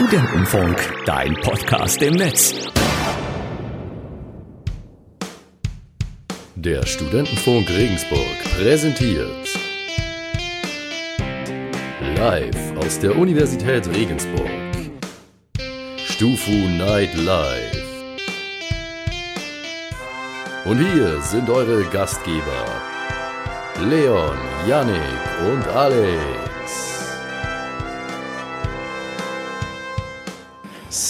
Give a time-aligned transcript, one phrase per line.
[0.00, 0.76] Studentenfunk,
[1.06, 2.54] dein Podcast im Netz.
[6.54, 9.48] Der Studentenfunk Regensburg präsentiert
[12.16, 14.48] live aus der Universität Regensburg.
[15.96, 17.84] Stufu Night Live.
[20.64, 22.64] Und hier sind eure Gastgeber
[23.80, 25.02] Leon, Yannick
[25.52, 26.47] und Alex.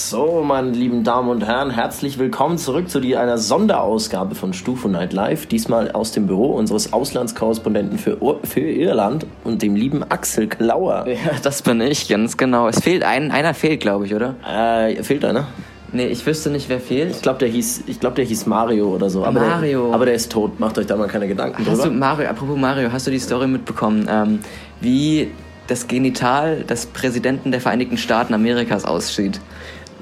[0.09, 5.13] So, meine lieben Damen und Herren, herzlich willkommen zurück zu einer Sonderausgabe von Stufu Night
[5.13, 5.45] Live.
[5.45, 11.07] Diesmal aus dem Büro unseres Auslandskorrespondenten für, Ur- für Irland und dem lieben Axel Klauer.
[11.07, 12.67] Ja, das bin ich, ganz genau.
[12.67, 14.33] Es fehlt ein, einer fehlt, glaube ich, oder?
[14.51, 15.45] Äh, fehlt einer?
[15.91, 17.11] Nee, ich wüsste nicht, wer fehlt.
[17.11, 19.23] Ich glaube, der hieß, ich glaube, der hieß Mario oder so.
[19.23, 19.85] Aber Mario.
[19.85, 20.59] Der, aber der ist tot.
[20.59, 21.95] Macht euch da mal keine Gedanken Hast du, drüber.
[21.95, 24.39] Mario, apropos Mario, hast du die Story mitbekommen, ähm,
[24.81, 25.29] wie
[25.67, 29.39] das Genital des Präsidenten der Vereinigten Staaten Amerikas aussieht?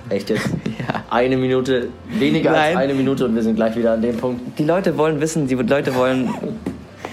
[0.09, 0.49] Echt jetzt?
[0.87, 1.03] Ja.
[1.09, 2.77] Eine Minute, weniger als Nein.
[2.77, 4.57] eine Minute und wir sind gleich wieder an dem Punkt.
[4.57, 6.29] Die Leute wollen wissen, die Leute wollen.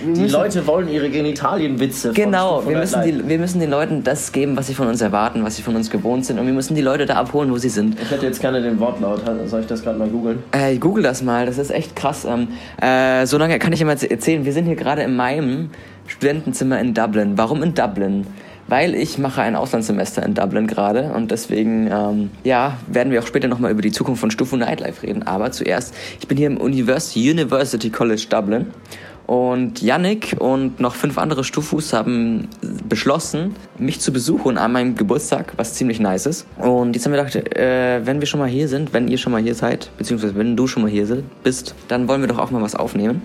[0.04, 2.08] Die Leute wollen ihre Genitalienwitze.
[2.08, 4.86] von Genau, Stufu wir müssen, die, wir müssen den Leuten das geben, was sie von
[4.86, 6.38] uns erwarten, was sie von uns gewohnt sind.
[6.38, 7.98] Und wir müssen die Leute da abholen, wo sie sind.
[8.00, 9.22] Ich hätte jetzt gerne den Wortlaut.
[9.46, 10.42] Soll ich das gerade mal googeln?
[10.52, 12.26] Äh, google das mal, das ist echt krass.
[12.26, 12.48] Ähm,
[12.80, 14.44] äh, so lange kann ich mal erzählen.
[14.44, 15.70] Wir sind hier gerade in meinem
[16.06, 17.32] Studentenzimmer in Dublin.
[17.36, 18.26] Warum in Dublin?
[18.68, 23.26] Weil ich mache ein Auslandssemester in Dublin gerade und deswegen, ähm, ja, werden wir auch
[23.26, 25.22] später nochmal über die Zukunft von Stufu Nightlife reden.
[25.24, 28.66] Aber zuerst, ich bin hier im University, University College Dublin
[29.26, 32.48] und Yannick und noch fünf andere Stufus haben
[32.88, 36.46] beschlossen, mich zu besuchen an meinem Geburtstag, was ziemlich nice ist.
[36.58, 39.32] Und jetzt haben wir gedacht, äh, wenn wir schon mal hier sind, wenn ihr schon
[39.32, 41.04] mal hier seid, beziehungsweise wenn du schon mal hier
[41.42, 43.22] bist, dann wollen wir doch auch mal was aufnehmen.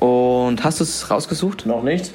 [0.00, 1.64] Und hast du es rausgesucht?
[1.64, 2.12] Noch nicht.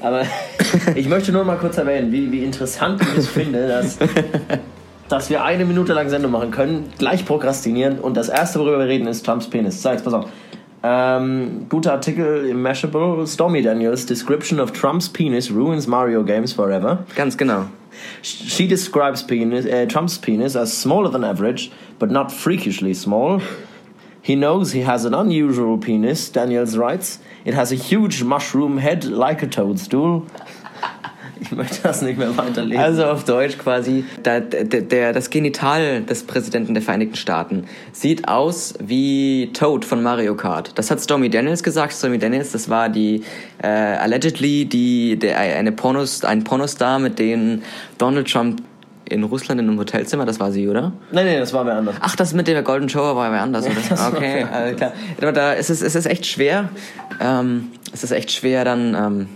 [0.00, 0.24] Aber
[0.94, 3.98] ich möchte nur mal kurz erwähnen, wie, wie interessant ich es finde, dass,
[5.08, 8.86] dass wir eine Minute lang Sendung machen können, gleich prokrastinieren und das erste, worüber wir
[8.86, 9.82] reden, ist Trumps Penis.
[9.82, 10.26] Jetzt pass auf.
[10.82, 13.26] Ähm, guter Artikel im Mashable.
[13.26, 17.04] Stormy Daniels Description of Trump's penis ruins Mario games forever.
[17.14, 17.66] Ganz genau.
[18.22, 23.42] She describes penis, uh, Trump's penis as smaller than average, but not freakishly small.
[24.22, 27.18] He knows he has an unusual penis, Daniels writes.
[27.44, 30.22] It has a huge mushroom head like a toadstool.
[31.40, 32.82] Ich möchte das nicht mehr weiterlesen.
[32.82, 38.28] Also auf Deutsch quasi, da, der, der, das Genital des Präsidenten der Vereinigten Staaten sieht
[38.28, 40.72] aus wie Toad von Mario Kart.
[40.78, 41.94] Das hat Stormy Daniels gesagt.
[41.94, 43.22] Stormy Daniels, das war die
[43.62, 47.62] äh, allegedly die, der, eine Pornos, ein Pornostar, mit dem
[47.96, 48.62] Donald Trump
[49.10, 50.92] in Russland in einem Hotelzimmer, das war sie, oder?
[51.12, 51.96] nein, nein, das war wer anders.
[52.00, 53.74] Ach, das mit der Golden Shower war wer anders, oder?
[53.98, 54.92] war Okay, alles klar.
[55.20, 56.68] Aber da ist es, es ist echt schwer.
[57.20, 59.28] Ähm, es ist echt schwer dann ähm,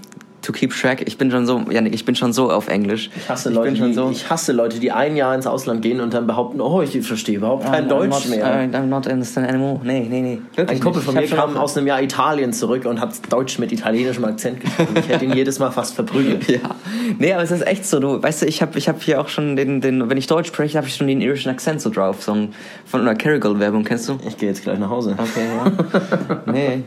[0.44, 1.02] to keep track.
[1.06, 3.10] Ich bin schon so, Janik, ich bin schon so auf Englisch.
[3.16, 4.10] Ich hasse, Leute, bin schon die, so.
[4.10, 7.36] ich hasse Leute, die ein Jahr ins Ausland gehen und dann behaupten, oh, ich verstehe
[7.36, 8.68] überhaupt kein I'm Deutsch not, mehr.
[8.70, 9.80] I'm not understand anymore.
[9.82, 10.38] Nee, nee, nee.
[10.54, 13.58] Wirklich Ein Kumpel von Ich mir kam aus einem Jahr Italien zurück und hat Deutsch
[13.58, 14.94] mit italienischem Akzent gesprochen.
[14.98, 16.44] Ich hätte ihn jedes Mal fast verprügelt.
[16.54, 16.76] Ja,
[17.18, 19.28] nee, aber es ist echt so, du, weißt du, ich habe ich hab hier auch
[19.28, 22.22] schon den, den wenn ich Deutsch spreche, habe ich schon den irischen Akzent so drauf,
[22.22, 22.54] so ein,
[22.84, 24.18] von einer Kerrigal-Werbung, kennst du?
[24.26, 25.16] Ich gehe jetzt gleich nach Hause.
[25.18, 26.42] Okay, ja.
[26.52, 26.84] nee.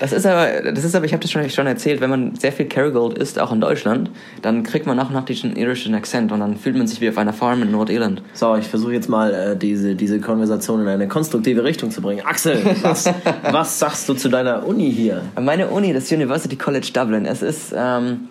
[0.00, 2.52] Das ist aber, das ist aber, ich habe das schon, schon erzählt, wenn man sehr
[2.52, 4.10] viel Kerrygold isst, auch in Deutschland,
[4.42, 7.08] dann kriegt man nach und nach diesen irischen Akzent und dann fühlt man sich wie
[7.08, 8.22] auf einer Farm in Nordirland.
[8.32, 12.24] So, ich versuche jetzt mal äh, diese, diese Konversation in eine konstruktive Richtung zu bringen.
[12.24, 13.10] Axel, was,
[13.50, 15.22] was sagst du zu deiner Uni hier?
[15.40, 18.28] Meine Uni, das University College Dublin, es ist ähm,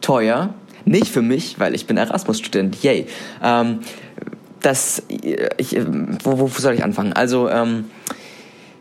[0.00, 0.54] teuer.
[0.84, 2.82] Nicht für mich, weil ich bin Erasmus-Student.
[2.82, 3.06] Yay.
[3.42, 3.80] Ähm,
[4.60, 5.76] das, ich,
[6.24, 7.12] wo, wo soll ich anfangen?
[7.12, 7.84] Also, ähm,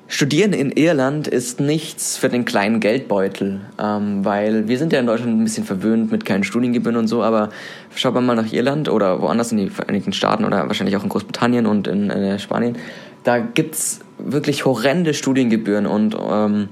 [0.10, 5.06] Studieren in Irland ist nichts für den kleinen Geldbeutel, ähm, weil wir sind ja in
[5.06, 7.50] Deutschland ein bisschen verwöhnt mit keinen Studiengebühren und so, aber
[7.94, 11.10] schaut man mal nach Irland oder woanders in die Vereinigten Staaten oder wahrscheinlich auch in
[11.10, 12.78] Großbritannien und in, äh, Spanien,
[13.26, 16.70] da gibt's wirklich horrende Studiengebühren und ähm,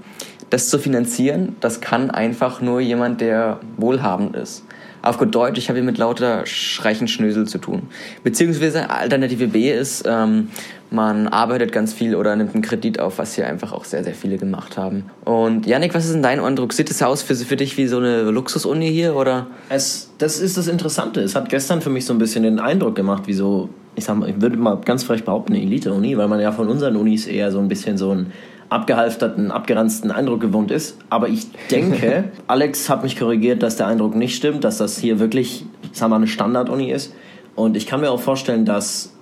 [0.50, 4.64] das zu finanzieren, das kann einfach nur jemand, der wohlhabend ist.
[5.02, 6.46] Auf gut Deutsch, ich habe hier mit lauter
[6.80, 7.84] reichen Schnösel zu tun.
[8.24, 10.48] Beziehungsweise Alternative B ist, ähm,
[10.96, 14.16] man arbeitet ganz viel oder nimmt einen Kredit auf, was hier einfach auch sehr, sehr
[14.16, 15.06] viele gemacht haben.
[15.26, 16.74] Und Yannick, was ist denn dein Eindruck?
[16.74, 19.48] Sieht es aus für, für dich wie so eine Luxusuni hier oder?
[19.70, 21.22] Es, das ist das Interessante.
[21.22, 24.18] Es hat gestern für mich so ein bisschen den Eindruck gemacht, wie so, ich, sag
[24.18, 27.28] mal, ich würde mal ganz frech behaupten, eine Elite-Uni, weil man ja von unseren Unis
[27.28, 28.32] eher so ein bisschen so einen
[28.70, 30.98] abgehalfterten, abgeranzten Eindruck gewohnt ist.
[31.10, 35.20] Aber ich denke, Alex hat mich korrigiert, dass der Eindruck nicht stimmt, dass das hier
[35.20, 37.14] wirklich, ich sag mal, eine Standard-Uni ist.
[37.56, 39.15] Und ich kann mir auch vorstellen, dass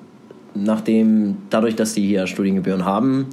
[0.56, 3.28] nachdem, dadurch, dass die hier Studiengebühren haben,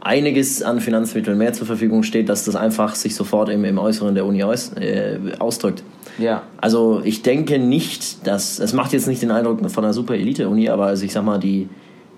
[0.00, 4.14] einiges an Finanzmitteln mehr zur Verfügung steht, dass das einfach sich sofort im, im Äußeren
[4.14, 5.82] der Uni aus, äh, ausdrückt.
[6.18, 6.42] Ja.
[6.60, 10.68] Also ich denke nicht, dass es macht jetzt nicht den Eindruck von einer super Elite-Uni,
[10.68, 11.68] aber also ich sag mal, die,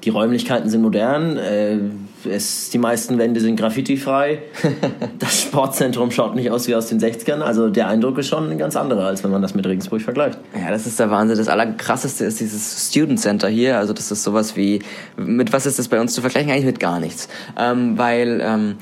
[0.05, 1.79] die Räumlichkeiten sind modern, äh,
[2.26, 4.43] es, die meisten Wände sind graffiti-frei,
[5.19, 8.58] das Sportzentrum schaut nicht aus wie aus den 60ern, also der Eindruck ist schon ein
[8.58, 10.38] ganz anderer, als wenn man das mit Regensburg vergleicht.
[10.55, 11.38] Ja, das ist der Wahnsinn.
[11.38, 13.78] Das Allerkrasseste ist dieses Student Center hier.
[13.78, 14.81] Also das ist sowas wie,
[15.17, 16.50] mit was ist das bei uns zu vergleichen?
[16.50, 17.28] Eigentlich mit gar nichts.
[17.58, 18.76] Ähm, weil ähm,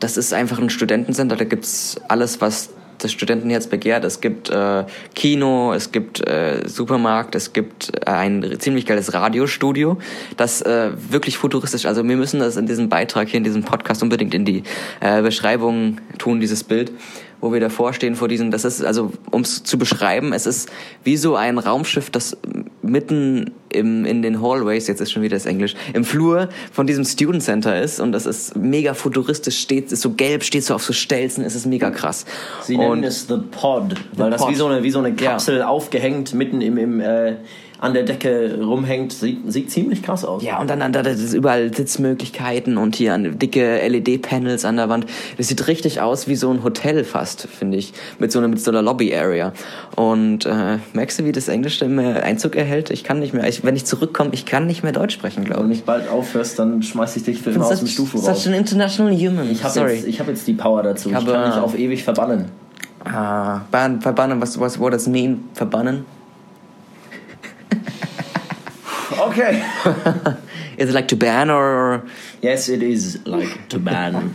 [0.00, 2.70] das ist einfach ein Studentencenter, da gibt's alles, was
[3.04, 4.04] das Studentenherz begehrt.
[4.04, 4.84] Es gibt äh,
[5.14, 9.98] Kino, es gibt äh, Supermarkt, es gibt äh, ein ziemlich geiles Radiostudio,
[10.36, 14.02] das äh, wirklich futuristisch, also wir müssen das in diesem Beitrag hier, in diesem Podcast
[14.02, 14.62] unbedingt in die
[15.00, 16.92] äh, Beschreibung tun, dieses Bild
[17.42, 20.70] wo wir davor stehen vor diesem, das ist, also um es zu beschreiben, es ist
[21.02, 22.36] wie so ein Raumschiff, das
[22.82, 27.04] mitten im, in den Hallways, jetzt ist schon wieder das Englisch, im Flur von diesem
[27.04, 30.84] Student Center ist und das ist mega futuristisch, steht, ist so gelb, steht so auf
[30.84, 32.24] so Stelzen, es ist mega krass.
[32.62, 34.52] Sie nennen und es The Pod, weil das Pod.
[34.52, 37.34] wie so eine, wie so eine Kapsel aufgehängt mitten im, im äh,
[37.82, 40.44] an der Decke rumhängt, sieht, sieht ziemlich krass aus.
[40.44, 44.76] Ja, und dann, dann da das ist überall Sitzmöglichkeiten und hier an, dicke LED-Panels an
[44.76, 45.06] der Wand.
[45.36, 48.60] Das sieht richtig aus wie so ein Hotel fast, finde ich, mit so einer, mit
[48.60, 49.52] so einer Lobby-Area.
[49.96, 52.90] Und äh, merkst du, wie das Englisch immer Einzug erhält?
[52.90, 55.46] Ich kann nicht mehr, ich, wenn ich zurückkomme, ich kann nicht mehr Deutsch sprechen, Wenn
[55.46, 55.78] glaube du ich.
[55.78, 58.46] nicht bald aufhörst, dann schmeiß ich dich für immer aus dem such raus.
[58.46, 59.50] an international human.
[59.50, 61.08] Ich habe jetzt, ich hab jetzt die Power dazu.
[61.08, 62.44] Ich, habe- kann dich auf ewig verbannen.
[63.04, 65.48] ah, ban, verbannen, was, was, what does mean?
[65.54, 66.04] Verbannen?
[69.18, 69.62] Okay.
[70.78, 72.02] Is it like to ban or...
[72.40, 74.34] Yes, it is like to ban.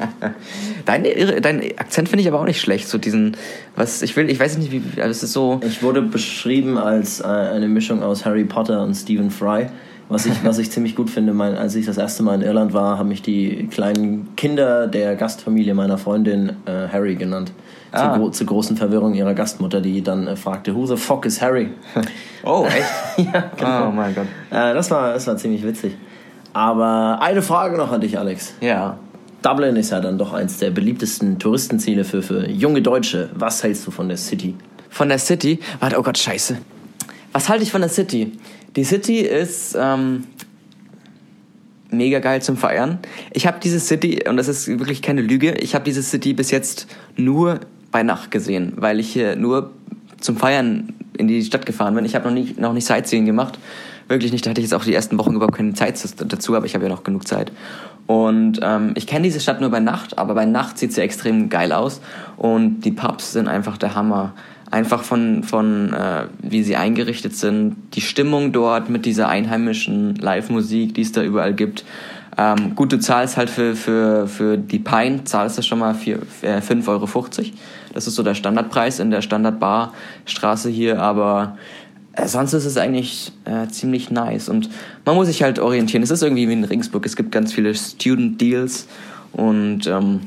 [0.86, 1.04] Dein,
[1.42, 3.36] dein Akzent finde ich aber auch nicht schlecht, so diesen,
[3.76, 5.60] was, ich will, ich weiß nicht, wie, aber es ist so...
[5.66, 9.68] Ich wurde beschrieben als äh, eine Mischung aus Harry Potter und Stephen Fry.
[10.10, 12.72] Was ich, was ich ziemlich gut finde, mein, als ich das erste Mal in Irland
[12.74, 17.52] war, haben mich die kleinen Kinder der Gastfamilie meiner Freundin äh, Harry genannt.
[17.94, 18.18] Zur, Ah.
[18.18, 21.70] gro zur großen Verwirrung ihrer Gastmutter, die dann äh, fragte, Who the fuck is Harry?
[22.44, 22.86] Oh, echt?
[23.34, 23.88] ja, genau.
[23.90, 24.28] Oh mein Gott.
[24.52, 25.98] Äh, das, war, das war ziemlich witzig.
[26.54, 28.54] Aber eine Frage noch an dich, Alex.
[28.62, 28.98] Ja.
[29.42, 33.30] Dublin ist ja dann doch eins der beliebtesten Touristenziele für, für junge Deutsche.
[33.36, 34.56] Was hältst du von der City?
[34.90, 35.60] Von der City.
[35.82, 36.58] Warte, oh Gott, scheiße.
[37.34, 38.32] Was halte ich von der City?
[38.78, 40.24] Die City ist ähm,
[41.90, 43.00] mega geil zum Feiern.
[43.34, 46.52] Ich habe diese City, und das ist wirklich keine Lüge, ich habe diese City bis
[46.52, 47.60] jetzt nur
[47.92, 49.72] bei Nacht gesehen, weil ich hier nur
[50.20, 52.06] zum Feiern in die Stadt gefahren bin.
[52.06, 53.58] Ich habe noch nicht, noch nicht Sightseeing gemacht.
[54.08, 54.46] Wirklich nicht.
[54.46, 56.00] Da hatte ich jetzt auch die ersten Wochen überhaupt keine Zeit
[56.32, 57.52] dazu, aber ich habe ja noch genug Zeit.
[58.06, 61.50] Und ähm, ich kenne diese Stadt nur bei Nacht, aber bei Nacht sieht sie extrem
[61.50, 62.00] geil aus.
[62.38, 64.34] Und die Pubs sind einfach der Hammer.
[64.70, 70.94] Einfach von, von äh, wie sie eingerichtet sind, die Stimmung dort mit dieser einheimischen Live-Musik,
[70.94, 71.86] die es da überall gibt.
[72.38, 76.22] Ähm, gut, du zahlst halt für, für, für die Pine, zahlst du schon mal vier-
[76.42, 77.08] äh, 5,50 Euro.
[77.94, 81.58] Das ist so der Standardpreis in der Standardbarstraße hier, aber
[82.14, 84.70] äh, sonst ist es eigentlich äh, ziemlich nice und
[85.06, 86.04] man muss sich halt orientieren.
[86.04, 88.88] Es ist irgendwie wie in Regensburg, es gibt ganz viele Student Deals
[89.32, 90.22] und ähm,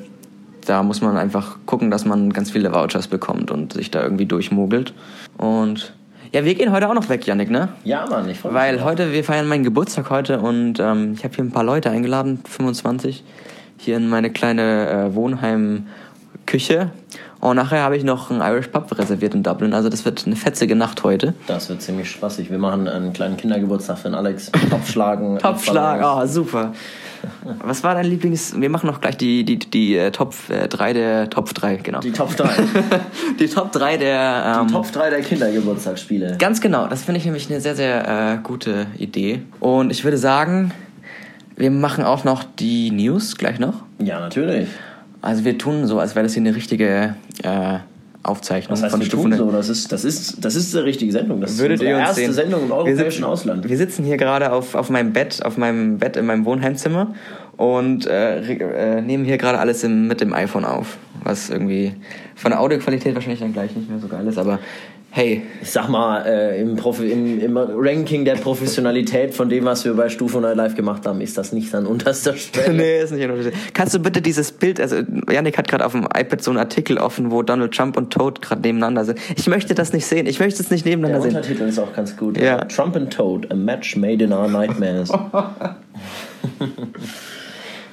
[0.67, 4.27] da muss man einfach gucken, dass man ganz viele Vouchers bekommt und sich da irgendwie
[4.27, 4.95] durchmogelt.
[5.37, 5.93] Und
[6.33, 7.69] ja, wir gehen heute auch noch weg, Yannick, ne?
[7.85, 8.61] Ja, Mann, ich freue mich.
[8.61, 8.87] Weil drauf.
[8.87, 12.41] heute, wir feiern meinen Geburtstag heute und ähm, ich habe hier ein paar Leute eingeladen,
[12.49, 13.25] 25,
[13.79, 16.91] hier in meine kleine äh, Wohnheim-Küche.
[17.41, 19.73] Und nachher habe ich noch einen Irish Pub reserviert in Dublin.
[19.73, 21.35] Also das wird eine fetzige Nacht heute.
[21.47, 22.51] Das wird ziemlich spaßig.
[22.51, 24.53] Wir machen einen kleinen Kindergeburtstag für den Alex.
[24.69, 25.39] Topfschlagen.
[25.43, 26.73] Topschlag, oh, super.
[27.65, 28.55] Was war dein Lieblings...
[28.61, 31.31] Wir machen noch gleich die, die, die äh, Top 3 der...
[31.31, 32.01] Top 3, genau.
[32.01, 32.49] Die Top 3.
[33.39, 34.59] Die Top 3 der...
[34.61, 36.37] Ähm, Die Top 3 der Kindergeburtstagsspiele.
[36.39, 39.43] Ganz genau, das finde ich nämlich eine sehr, sehr äh, gute Idee.
[39.61, 40.73] Und ich würde sagen,
[41.57, 43.75] wir machen auch noch die News gleich noch.
[43.99, 44.69] Ja, natürlich.
[45.23, 47.79] Also wir tun so, als wäre das hier eine richtige äh,
[48.23, 49.51] Aufzeichnung Was heißt, von wir Stufe tun so?
[49.51, 51.41] Das ist, das, ist, das ist die richtige Sendung.
[51.41, 52.33] Das ist Würdet unsere ihr uns erste sehen?
[52.33, 53.69] Sendung im Wir europäischen sitzen- Ausland.
[53.69, 57.15] Wir sitzen hier gerade auf, auf meinem Bett, auf meinem Bett in meinem Wohnheimzimmer
[57.61, 60.97] und äh, äh, nehmen hier gerade alles im, mit dem iPhone auf.
[61.23, 61.93] Was irgendwie
[62.35, 64.61] von der Audioqualität wahrscheinlich dann gleich nicht mehr so geil ist, aber
[65.11, 69.85] hey, Ich sag mal, äh, im, Profi im, im Ranking der Professionalität von dem, was
[69.85, 72.73] wir bei Stufe Night Live gemacht haben, ist das nicht an unterster Stelle.
[72.79, 73.53] nee, ist nicht ein Unterschied.
[73.75, 74.97] Kannst du bitte dieses Bild, also
[75.31, 78.41] Yannick hat gerade auf dem iPad so einen Artikel offen, wo Donald Trump und Toad
[78.41, 79.19] gerade nebeneinander sind.
[79.37, 80.27] Ich möchte das nicht sehen.
[80.27, 81.37] Ich möchte es nicht Der nebeneinander sehen.
[81.37, 82.39] Untertitel ist auch ganz gut.
[82.39, 82.65] Ja.
[82.65, 85.11] Trump and Toad, a match made in our nightmares.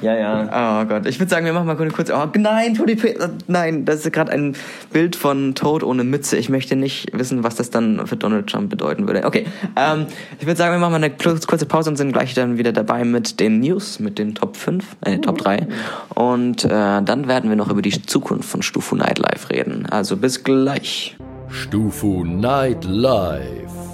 [0.02, 0.82] ja, ja.
[0.84, 2.12] Oh Gott, ich würde sagen, wir machen mal kurz.
[2.12, 3.16] Oh nein, Tony P
[3.48, 4.56] Nein, das ist gerade ein
[4.92, 6.38] Bild von Toad ohne Mütze.
[6.38, 9.24] Ich möchte nicht wissen, was das dann für Donald Trump bedeuten würde.
[9.26, 10.06] Okay, ähm,
[10.40, 13.04] ich würde sagen, wir machen mal eine kurze Pause und sind gleich dann wieder dabei
[13.04, 15.68] mit den News, mit den Top 5, äh, Top 3.
[16.14, 19.88] Und äh, dann werden wir noch über die Zukunft von Stufu Nightlife reden.
[19.90, 21.18] Also bis gleich.
[21.50, 23.87] Stufu Night Live.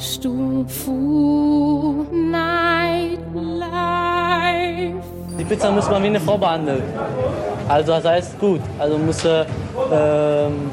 [0.00, 0.96] Stufu
[2.10, 5.04] Night Life.
[5.38, 6.82] Die Pizza muss man wie eine Frau behandeln.
[7.68, 8.60] Also das heißt gut.
[8.78, 9.46] Also musst du,
[9.92, 10.70] ähm,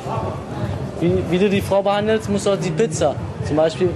[1.01, 3.15] wie, wie du die Frau behandelst, musst du auch die Pizza.
[3.46, 3.89] Zum Beispiel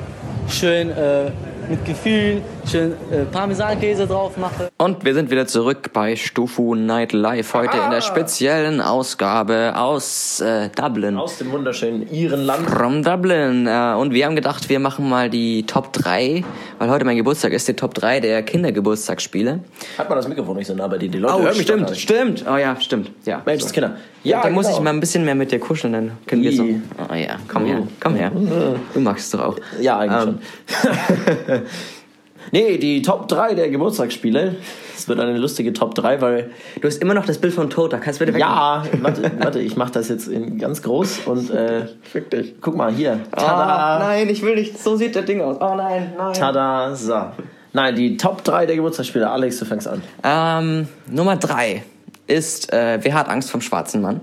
[0.49, 1.31] schön äh,
[1.69, 4.67] mit Gefühl, schön äh, Parmesankäse drauf machen.
[4.77, 7.53] Und wir sind wieder zurück bei Stufu Night Live.
[7.53, 11.17] Heute in der speziellen Ausgabe aus äh, Dublin.
[11.17, 12.69] Aus dem wunderschönen Irenland.
[12.69, 13.67] From Dublin.
[13.67, 16.43] Äh, und wir haben gedacht, wir machen mal die Top 3,
[16.79, 19.59] weil heute mein Geburtstag ist, die Top 3 der Kindergeburtstagsspiele.
[19.97, 21.09] Hat man das Mikrofon nicht so nah bei dir?
[21.09, 22.45] Die Leute Oh, hören mich stimmt, stimmt.
[22.51, 23.11] Oh ja, stimmt.
[23.25, 23.41] Ja.
[23.45, 23.97] Menschenskinder.
[24.23, 24.77] Ja, dann muss genau.
[24.77, 26.63] ich mal ein bisschen mehr mit dir kuscheln, dann können wir so.
[26.63, 28.31] Oh ja, komm her, komm her.
[28.93, 29.57] Du magst es doch auch.
[29.79, 30.39] Ja, eigentlich Ähm,
[31.47, 31.61] schon.
[32.51, 34.55] nee, die Top 3 der Geburtstagsspiele.
[34.95, 36.51] Es wird eine lustige Top 3, weil.
[36.79, 37.97] Du hast immer noch das Bild von Tota.
[37.97, 38.41] Kannst du bitte weg?
[38.41, 41.49] Ja, warte, warte ich mach das jetzt in ganz groß und.
[41.49, 42.55] Äh, Fick dich.
[42.61, 43.19] guck mal hier.
[43.31, 43.99] Ah, Tada!
[43.99, 44.77] nein, ich will nicht.
[44.81, 45.57] So sieht das Ding aus.
[45.59, 46.33] Oh nein, nein.
[46.33, 46.95] Tada!
[46.95, 47.15] So.
[47.73, 49.29] Nein, die Top 3 der Geburtstagsspiele.
[49.29, 50.01] Alex, du fängst an.
[50.23, 51.83] Ähm, Nummer drei
[52.31, 54.21] ist äh, Wer hat Angst vom schwarzen Mann?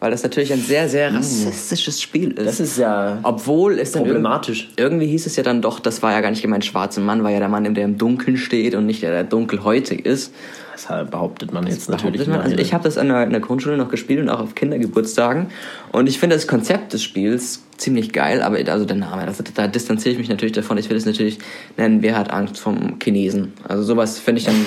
[0.00, 2.46] Weil das natürlich ein sehr, sehr rassistisches Spiel ist.
[2.46, 3.18] Das ist ja.
[3.24, 4.70] Obwohl es dann Problematisch.
[4.76, 7.24] Irgendwie, irgendwie hieß es ja dann doch, das war ja gar nicht gemeint schwarzer Mann,
[7.24, 10.32] war ja der Mann, der im Dunkeln steht und nicht der, der dunkelhäutig ist.
[10.72, 12.24] Das behauptet man jetzt natürlich.
[12.24, 12.40] Behauptet man.
[12.42, 15.48] Also ich habe das in der, in der Grundschule noch gespielt und auch auf Kindergeburtstagen.
[15.90, 19.66] Und ich finde das Konzept des Spiels ziemlich geil, aber also der Name, also da
[19.66, 20.78] distanziere ich mich natürlich davon.
[20.78, 21.38] Ich will es natürlich
[21.76, 23.54] nennen, wer hat Angst vom Chinesen.
[23.66, 24.54] Also sowas finde ich dann.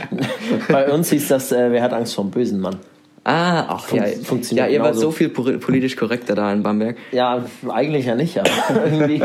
[0.70, 2.76] Bei uns hieß das, äh, wer hat Angst vor dem bösen Mann?
[3.24, 4.04] Ah, ach Fun- ja.
[4.22, 6.96] funktioniert ja, ihr wart so viel poli- politisch korrekter da in Bamberg.
[7.10, 8.48] Ja, eigentlich ja nicht, aber
[8.84, 9.20] irgendwie.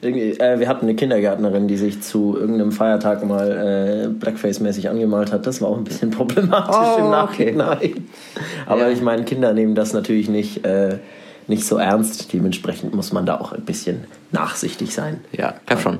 [0.00, 5.32] irgendwie äh, wir hatten eine Kindergärtnerin, die sich zu irgendeinem Feiertag mal äh, Blackface-mäßig angemalt
[5.32, 5.46] hat.
[5.46, 7.52] Das war auch ein bisschen problematisch Oh, im okay.
[7.52, 8.06] Nachhinein.
[8.66, 8.88] Aber Ja.
[8.90, 10.96] ich meine, Kinder nehmen das natürlich nicht, äh,
[11.46, 12.32] nicht so ernst.
[12.32, 15.20] Dementsprechend muss man da auch ein bisschen nachsichtig sein.
[15.32, 15.98] Ja, glaub schon.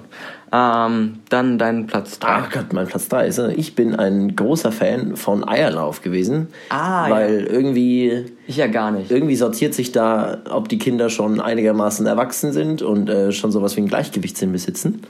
[0.55, 2.29] Ähm, dann dein Platz 3.
[2.29, 6.49] Ach Gott, mein Platz 3 ist, ich bin ein großer Fan von Eierlauf gewesen.
[6.69, 9.11] Ah, Weil irgendwie Ich ja gar nicht.
[9.11, 13.77] irgendwie sortiert sich da, ob die Kinder schon einigermaßen erwachsen sind und äh, schon sowas
[13.77, 15.01] wie einen Gleichgewichtssinn besitzen.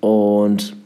[0.00, 0.76] Und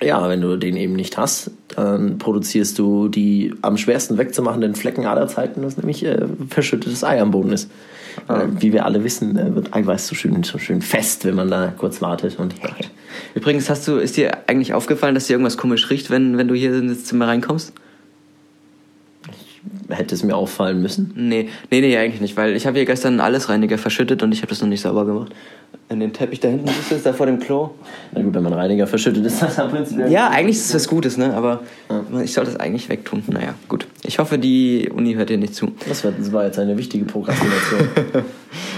[0.00, 5.06] ja, wenn du den eben nicht hast, dann produzierst du die am schwersten wegzumachenden Flecken
[5.06, 7.68] aller Zeiten, das nämlich äh, verschüttetes Ei am Boden ist.
[8.28, 11.50] Äh, wie wir alle wissen, äh, wird Eiweiß so schön, so schön fest, wenn man
[11.50, 12.38] da kurz wartet.
[12.38, 12.54] Und
[13.34, 16.54] Übrigens, hast du, ist dir eigentlich aufgefallen, dass dir irgendwas komisch riecht, wenn, wenn du
[16.54, 17.72] hier in das Zimmer reinkommst?
[19.88, 21.12] Hätte es mir auffallen müssen.
[21.14, 24.38] Nee, nee, nee, eigentlich nicht, weil ich habe hier gestern einen Allesreiniger verschüttet und ich
[24.38, 25.32] habe das noch nicht sauber gemacht.
[25.90, 27.70] In den Teppich da hinten ist es, da vor dem Klo.
[28.12, 30.10] Na gut, wenn man Reiniger verschüttet, ist das am prinzipiell.
[30.10, 31.34] Ja, eigentlich ist es was Gutes, ne?
[31.34, 31.60] Aber
[32.22, 33.22] ich sollte es eigentlich wegtun.
[33.26, 33.86] Naja, gut.
[34.02, 35.72] Ich hoffe, die Uni hört dir nicht zu.
[35.86, 37.88] Das war, das jetzt eine wichtige Prokrastination.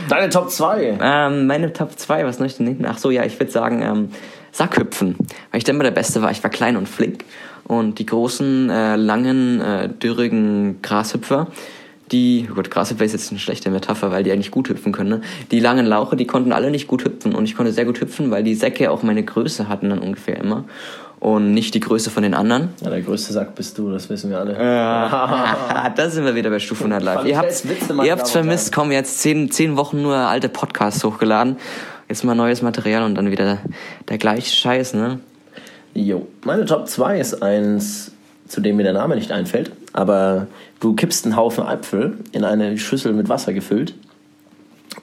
[0.09, 0.99] Deine Top 2.
[1.00, 2.85] Ähm, meine Top 2, was soll ich denn nehmen?
[2.87, 4.09] Ach so, ja, ich würde sagen, ähm,
[4.50, 5.16] Sackhüpfen.
[5.50, 6.31] Weil ich dann immer der Beste war.
[6.33, 7.25] Ich war klein und flink.
[7.66, 11.49] Und die großen, äh, langen, äh, dürrigen Grashüpfer,
[12.12, 15.20] die, gut, Grashüpfer ist jetzt eine schlechte Metapher, weil die eigentlich gut hüpfen können, ne?
[15.50, 17.35] Die langen Lauche, die konnten alle nicht gut hüpfen.
[17.35, 20.38] Und ich konnte sehr gut hüpfen, weil die Säcke auch meine Größe hatten dann ungefähr
[20.38, 20.64] immer.
[21.18, 22.68] Und nicht die Größe von den anderen.
[22.82, 24.56] Ja, der größte Sack bist du, das wissen wir alle.
[24.56, 27.25] Ah, da sind wir wieder bei Stufe 100 Live.
[27.25, 31.56] Ihr habt's, ihr habt's vermisst, komm, jetzt zehn, zehn Wochen nur alte Podcasts hochgeladen.
[32.08, 33.58] Jetzt mal neues Material und dann wieder
[34.08, 35.18] der gleiche Scheiß, ne?
[35.97, 36.26] Jo.
[36.45, 38.12] Meine Top 2 ist eins,
[38.47, 39.73] zu dem mir der Name nicht einfällt.
[39.95, 40.47] Aber
[40.79, 43.95] du kippst einen Haufen Äpfel in eine Schüssel mit Wasser gefüllt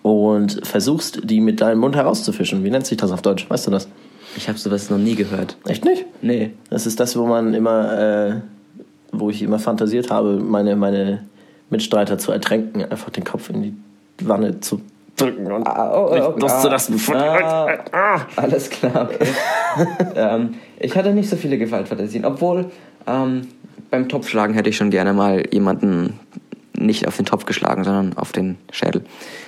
[0.04, 2.64] und versuchst, die mit deinem Mund herauszufischen.
[2.64, 3.50] Wie nennt sich das auf Deutsch?
[3.50, 3.88] Weißt du das?
[4.38, 5.58] Ich habe sowas noch nie gehört.
[5.68, 6.06] Echt nicht?
[6.22, 6.52] Nee.
[6.70, 8.36] Das ist das, wo man immer, äh,
[9.12, 11.26] wo ich immer fantasiert habe, meine, meine
[11.72, 13.74] Mitstreiter zu ertränken, einfach den Kopf in die
[14.22, 14.82] Wanne zu
[15.17, 17.00] drücken und nicht loszulassen.
[17.91, 19.27] Ah, alles klar, okay.
[20.15, 22.65] ähm, ich hatte nicht so viele Gewaltfantasien, obwohl
[23.08, 23.48] ähm,
[23.89, 26.20] beim Topfschlagen hätte ich schon gerne mal jemanden
[26.77, 29.03] nicht auf den Topf geschlagen, sondern auf den Schädel.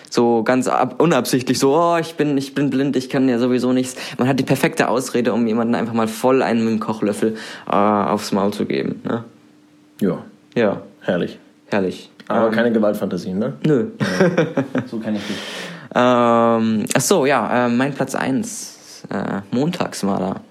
[0.10, 3.74] So ganz ab, unabsichtlich, so, oh, ich bin, ich bin blind, ich kann ja sowieso
[3.74, 3.96] nichts.
[4.18, 7.36] Man hat die perfekte Ausrede, um jemanden einfach mal voll einen mit dem Kochlöffel
[7.68, 9.02] äh, aufs Maul zu geben.
[9.04, 9.24] Ne?
[10.00, 10.24] Ja,
[10.56, 11.40] Ja, herrlich.
[11.68, 12.12] herrlich.
[12.28, 13.54] Aber Ähm, keine Gewaltfantasien, ne?
[13.66, 13.88] Nö.
[14.88, 15.38] So kann ich dich.
[15.94, 20.42] Ähm, ach so, ja, äh, mein Platz 1, äh, Montagsmaler.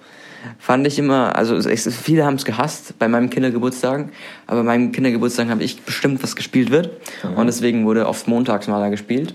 [0.59, 4.11] Fand ich immer, also es, viele haben es gehasst bei meinem Kindergeburtstagen,
[4.47, 6.91] aber bei meinem Kindergeburtstag habe ich bestimmt, was gespielt wird.
[7.35, 9.35] Und deswegen wurde oft Montagsmaler gespielt.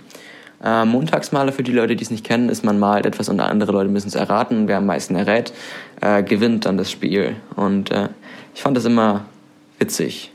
[0.64, 3.72] Äh, Montagsmaler, für die Leute, die es nicht kennen, ist man malt etwas und andere
[3.72, 4.62] Leute müssen es erraten.
[4.62, 5.54] Und wer am meisten errät,
[6.02, 7.36] äh, gewinnt dann das Spiel.
[7.56, 8.10] Und äh,
[8.54, 9.26] ich fand das immer
[9.80, 10.32] witzig.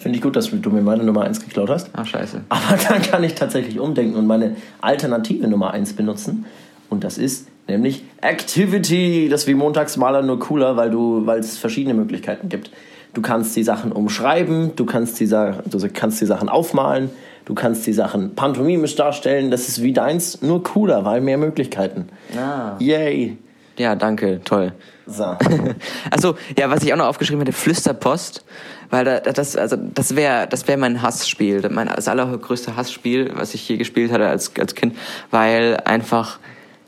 [0.00, 1.90] Finde ich gut, dass du mir meine Nummer 1 geklaut hast.
[1.92, 2.40] Ach, scheiße.
[2.48, 6.46] Aber dann kann ich tatsächlich umdenken und meine alternative Nummer 1 benutzen.
[6.88, 9.28] Und das ist nämlich Activity.
[9.30, 12.70] Das ist wie Montagsmaler nur cooler, weil du, weil es verschiedene Möglichkeiten gibt.
[13.12, 17.10] Du kannst die Sachen umschreiben, du kannst die, du kannst die Sachen aufmalen,
[17.44, 19.50] du kannst die Sachen pantomimisch darstellen.
[19.50, 22.08] Das ist wie deins, nur cooler, weil mehr Möglichkeiten.
[22.38, 22.76] Ah.
[22.78, 23.36] Yay.
[23.78, 24.72] Ja, danke, toll.
[25.06, 25.24] So.
[26.10, 28.44] Achso, ja, was ich auch noch aufgeschrieben hatte, Flüsterpost,
[28.90, 33.54] weil da, das, also das wäre das wär mein Hassspiel, mein das allergrößte Hassspiel, was
[33.54, 34.96] ich je gespielt hatte als, als Kind,
[35.30, 36.38] weil einfach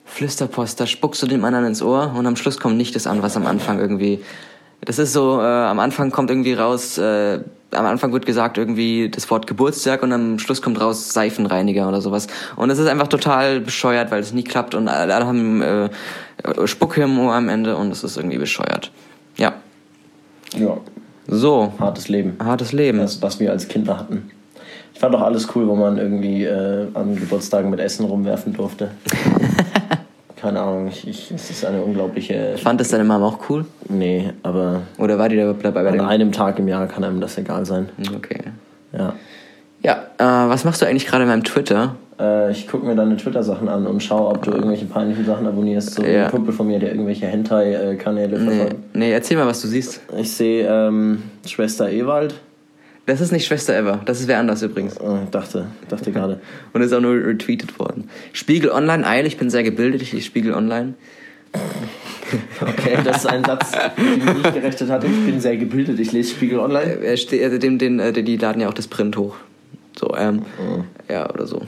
[0.04, 3.22] Flüsterpost, da spuckst du dem anderen ins Ohr und am Schluss kommt nicht das an,
[3.22, 4.22] was am Anfang irgendwie.
[4.84, 7.40] Das ist so, äh, am Anfang kommt irgendwie raus, äh,
[7.72, 12.00] am Anfang wird gesagt irgendwie das Wort Geburtstag und am Schluss kommt raus Seifenreiniger oder
[12.00, 12.26] sowas.
[12.56, 15.88] Und es ist einfach total bescheuert, weil es nie klappt und alle, alle haben äh,
[16.46, 18.90] Ohr am Ende und es ist irgendwie bescheuert.
[19.36, 19.54] Ja.
[20.56, 20.76] ja,
[21.26, 22.36] So, hartes Leben.
[22.42, 22.98] hartes Leben.
[22.98, 24.30] Das, was wir als Kinder hatten.
[24.94, 28.90] Ich fand doch alles cool, wo man irgendwie äh, an Geburtstagen mit Essen rumwerfen durfte.
[30.42, 32.56] Keine Ahnung, ich, ich, es ist eine unglaubliche.
[32.58, 33.64] Fand das deine Mama auch cool?
[33.88, 37.20] Nee, aber Oder war die da dabei bei an einem Tag im Jahr kann einem
[37.20, 37.88] das egal sein.
[38.16, 38.40] Okay.
[38.92, 39.14] Ja.
[39.82, 41.94] Ja, äh, was machst du eigentlich gerade in meinem Twitter?
[42.18, 45.94] Äh, ich gucke mir deine Twitter-Sachen an und schaue, ob du irgendwelche peinlichen Sachen abonnierst.
[45.94, 46.24] So Ja.
[46.26, 48.76] ein Kumpel von mir, der irgendwelche Hentai-Kanäle Nee, verfolgt.
[48.96, 50.00] nee, erzähl mal, was du siehst.
[50.18, 52.34] Ich sehe ähm, Schwester Ewald.
[53.06, 54.96] Das ist nicht Schwester Ever, das ist wer anders übrigens.
[54.96, 56.40] Äh, dachte, dachte gerade.
[56.72, 58.08] Und ist auch nur retweetet worden.
[58.32, 60.94] Spiegel Online, eil, ich bin sehr gebildet, ich lese Spiegel Online.
[62.62, 65.06] Okay, das ist ein Satz, den ich nicht gerechnet hatte.
[65.06, 66.94] Ich bin sehr gebildet, ich lese Spiegel Online.
[67.02, 69.36] Er steht, also dem, den, äh, die laden ja auch das Print hoch.
[69.98, 70.42] So, ähm,
[71.10, 71.60] ja, oder so.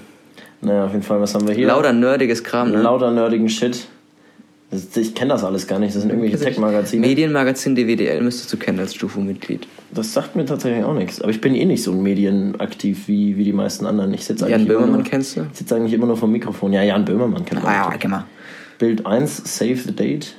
[0.63, 1.67] Naja, auf jeden Fall, was haben wir hier?
[1.67, 2.81] Lauter nerdiges Kram, ne?
[2.81, 3.87] Lauter nerdigen Shit.
[4.71, 5.95] Ich kenne das alles gar nicht.
[5.95, 7.07] Das sind irgendwelche Tech-Magazine.
[7.07, 9.69] Medienmagazin DWDL müsstest du kennen als Stufu-Mitglied.
[9.93, 11.21] Das sagt mir tatsächlich auch nichts.
[11.21, 14.13] Aber ich bin eh nicht so medienaktiv wie, wie die meisten anderen.
[14.15, 15.47] Ich sitze Jan eigentlich immer Böhmermann nur, kennst du?
[15.53, 16.73] Ich sitze eigentlich immer nur vom Mikrofon.
[16.73, 17.73] Ja, Jan Böhmermann kennt man.
[17.73, 18.25] Ah ja, mal.
[18.79, 20.35] Bild 1, Save the Date.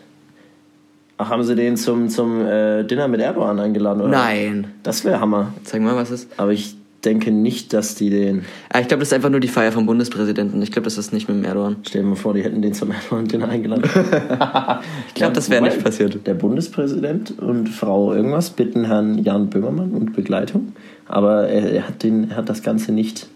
[1.17, 4.09] Ach, haben sie den zum, zum äh, Dinner mit Erdogan eingeladen, oder?
[4.09, 4.74] Nein.
[4.83, 5.53] Das wäre Hammer.
[5.64, 6.29] Zeig mal, was ist.
[6.35, 8.44] Aber ich denke nicht, dass die den.
[8.70, 10.61] Ah, ich glaube, das ist einfach nur die Feier vom Bundespräsidenten.
[10.61, 11.77] Ich glaube, das ist nicht mit dem Erdogan.
[11.87, 13.83] Stell dir mal vor, die hätten den zum Erdogan-Dinner eingeladen.
[15.07, 16.25] Ich glaube, das wäre nicht passiert.
[16.27, 20.74] Der Bundespräsident und Frau irgendwas bitten Herrn Jan Böhmermann und Begleitung.
[21.07, 23.27] Aber er, er, hat, den, er hat das Ganze nicht,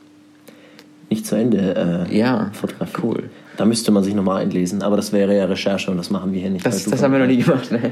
[1.09, 3.03] nicht zu Ende äh, Ja, fotografiert.
[3.03, 3.23] cool.
[3.57, 4.81] Da müsste man sich nochmal einlesen.
[4.81, 6.65] Aber das wäre ja Recherche und das machen wir hier nicht.
[6.65, 7.91] Das, das haben wir noch nie gemacht, ne?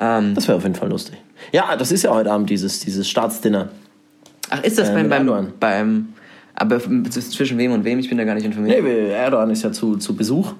[0.00, 1.16] Ähm, Das wäre auf jeden Fall lustig.
[1.52, 3.68] Ja, das ist ja heute Abend dieses, dieses Staatsdinner.
[4.50, 5.52] Ach, ist das Äh, beim, beim, Erdogan.
[5.60, 6.08] beim.
[6.56, 7.98] Aber zwischen wem und wem?
[7.98, 8.82] Ich bin da gar nicht informiert.
[8.82, 10.54] Nee, Erdogan ist ja zu, zu Besuch.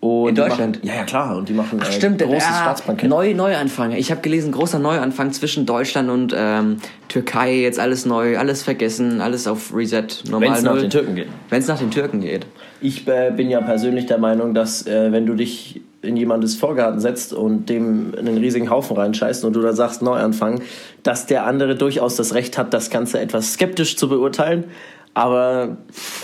[0.00, 0.76] Und In Deutschland?
[0.76, 1.36] Machen, ja, ja, klar.
[1.36, 3.08] Und die machen Ach, äh, stimmt, großes ja, Staatsbankett.
[3.08, 3.92] Neu, Neuanfang.
[3.92, 7.56] Ich habe gelesen, großer Neuanfang zwischen Deutschland und ähm, Türkei.
[7.56, 10.06] Jetzt alles neu, alles vergessen, alles auf Reset.
[10.30, 11.28] Normal Wenn es nach den Türken geht.
[11.50, 12.46] Wenn es nach den Türken geht.
[12.80, 16.98] Ich äh, bin ja persönlich der Meinung, dass äh, wenn du dich in jemandes Vorgarten
[16.98, 20.62] setzt und dem einen riesigen Haufen reinscheißt und du da sagst Neuanfang,
[21.02, 24.64] dass der andere durchaus das Recht hat, das Ganze etwas skeptisch zu beurteilen.
[25.12, 25.76] Aber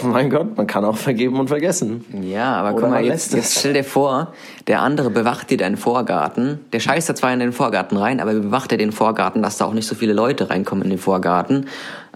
[0.02, 2.04] mein Gott, man kann auch vergeben und vergessen.
[2.22, 4.32] Ja, aber Oder guck mal, jetzt, jetzt stell dir vor,
[4.68, 6.60] der andere bewacht dir deinen Vorgarten.
[6.72, 9.64] Der scheißt da zwar in den Vorgarten rein, aber bewacht er den Vorgarten, dass da
[9.64, 11.66] auch nicht so viele Leute reinkommen in den Vorgarten.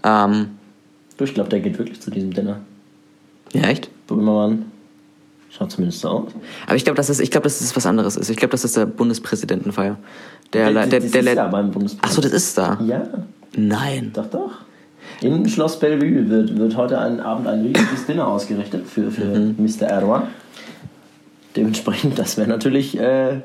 [0.03, 0.51] Ähm,
[1.17, 2.61] Du, ich glaube, der geht wirklich zu diesem Dinner.
[3.53, 3.89] ja, echt?
[4.07, 4.71] Böhmermann.
[5.51, 6.31] Schaut zumindest so aus.
[6.65, 8.29] Aber ich glaube, dass das, ich glaube, dass das was anderes ist.
[8.29, 9.97] Ich glaube, das ist der Bundespräsidentenfeier.
[10.53, 11.99] Der, der, der, das der, ist der, ja beim Bundespräsidenten.
[12.09, 12.79] Ach so, das ist da.
[12.83, 13.03] Ja,
[13.55, 14.11] Nein.
[14.13, 14.51] doch, doch.
[15.21, 19.55] Im Schloss Bellevue wird, wird heute Abend ein riesiges Dinner ausgerichtet für, für Mhm.
[19.59, 19.87] Mr.
[19.87, 20.23] Erdogan.
[21.55, 23.41] Dementsprechend, das wäre natürlich äh,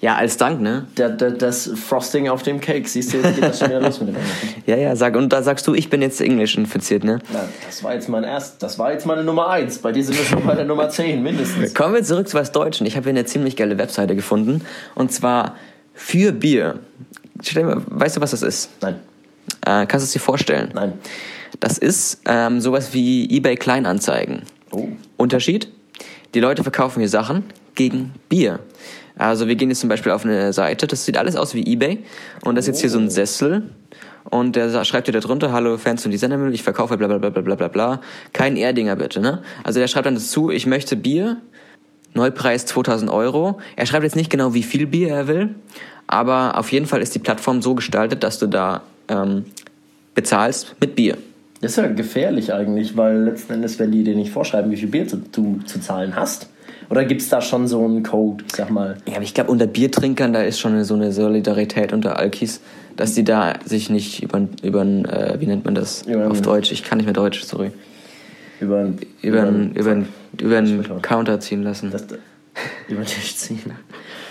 [0.00, 0.86] Ja, als Dank, ne?
[0.96, 2.88] der, der, das Frosting auf dem Cake.
[2.88, 4.62] Siehst du, jetzt geht das schon wieder los mit dem Englischen.
[4.66, 7.18] Ja, ja, sag, und da sagst du, ich bin jetzt Englisch infiziert, ne?
[7.32, 9.78] Na, das war jetzt mein erst, das war jetzt meine Nummer 1.
[9.80, 11.74] Bei dir sind wir schon bei der Nummer 10 mindestens.
[11.74, 12.86] Kommen wir zurück zu was Deutschen.
[12.86, 14.62] Ich habe hier eine ziemlich geile Webseite gefunden.
[14.94, 15.56] Und zwar
[15.92, 16.78] für Bier.
[17.42, 18.70] Stell mal, weißt du, was das ist?
[18.80, 18.94] Nein,
[19.66, 20.70] Äh, kannst du es dir vorstellen?
[20.74, 20.94] nein.
[21.58, 24.42] Das ist ähm, sowas wie eBay Kleinanzeigen.
[24.70, 24.88] Oh.
[25.16, 25.68] Unterschied?
[26.34, 28.60] Die Leute verkaufen hier Sachen gegen Bier.
[29.16, 31.98] Also wir gehen jetzt zum Beispiel auf eine Seite, das sieht alles aus wie eBay.
[32.44, 33.70] Und das ist jetzt hier so ein Sessel.
[34.24, 37.30] Und der schreibt dir da drunter, hallo Fans von Designermüll, ich verkaufe bla bla bla
[37.30, 38.00] bla bla bla bla.
[38.32, 39.42] Kein Erdinger bitte, ne?
[39.64, 41.38] Also der schreibt dann dazu, ich möchte Bier,
[42.14, 43.60] Neupreis 2000 Euro.
[43.76, 45.54] Er schreibt jetzt nicht genau, wie viel Bier er will,
[46.06, 49.44] aber auf jeden Fall ist die Plattform so gestaltet, dass du da ähm,
[50.14, 51.18] bezahlst mit Bier.
[51.60, 54.88] Das ist ja gefährlich eigentlich, weil letzten Endes, wenn die dir nicht vorschreiben, wie viel
[54.88, 56.48] Bier du, zu zahlen hast
[56.88, 58.96] Oder gibt es da schon so einen Code, ich sag mal?
[59.06, 62.60] Ja, aber ich glaube, unter Biertrinkern, da ist schon so eine Solidarität unter Alkis,
[62.96, 66.72] dass die da sich nicht über, über äh, wie nennt man das Über- auf Deutsch?
[66.72, 67.72] Ich kann nicht mehr Deutsch, sorry.
[68.60, 68.88] Über,
[69.22, 70.04] Über, über, über,
[70.40, 70.98] über einen Schulter.
[71.02, 71.90] Counter ziehen lassen.
[71.90, 72.04] das,
[72.88, 73.72] über den Tisch ziehen.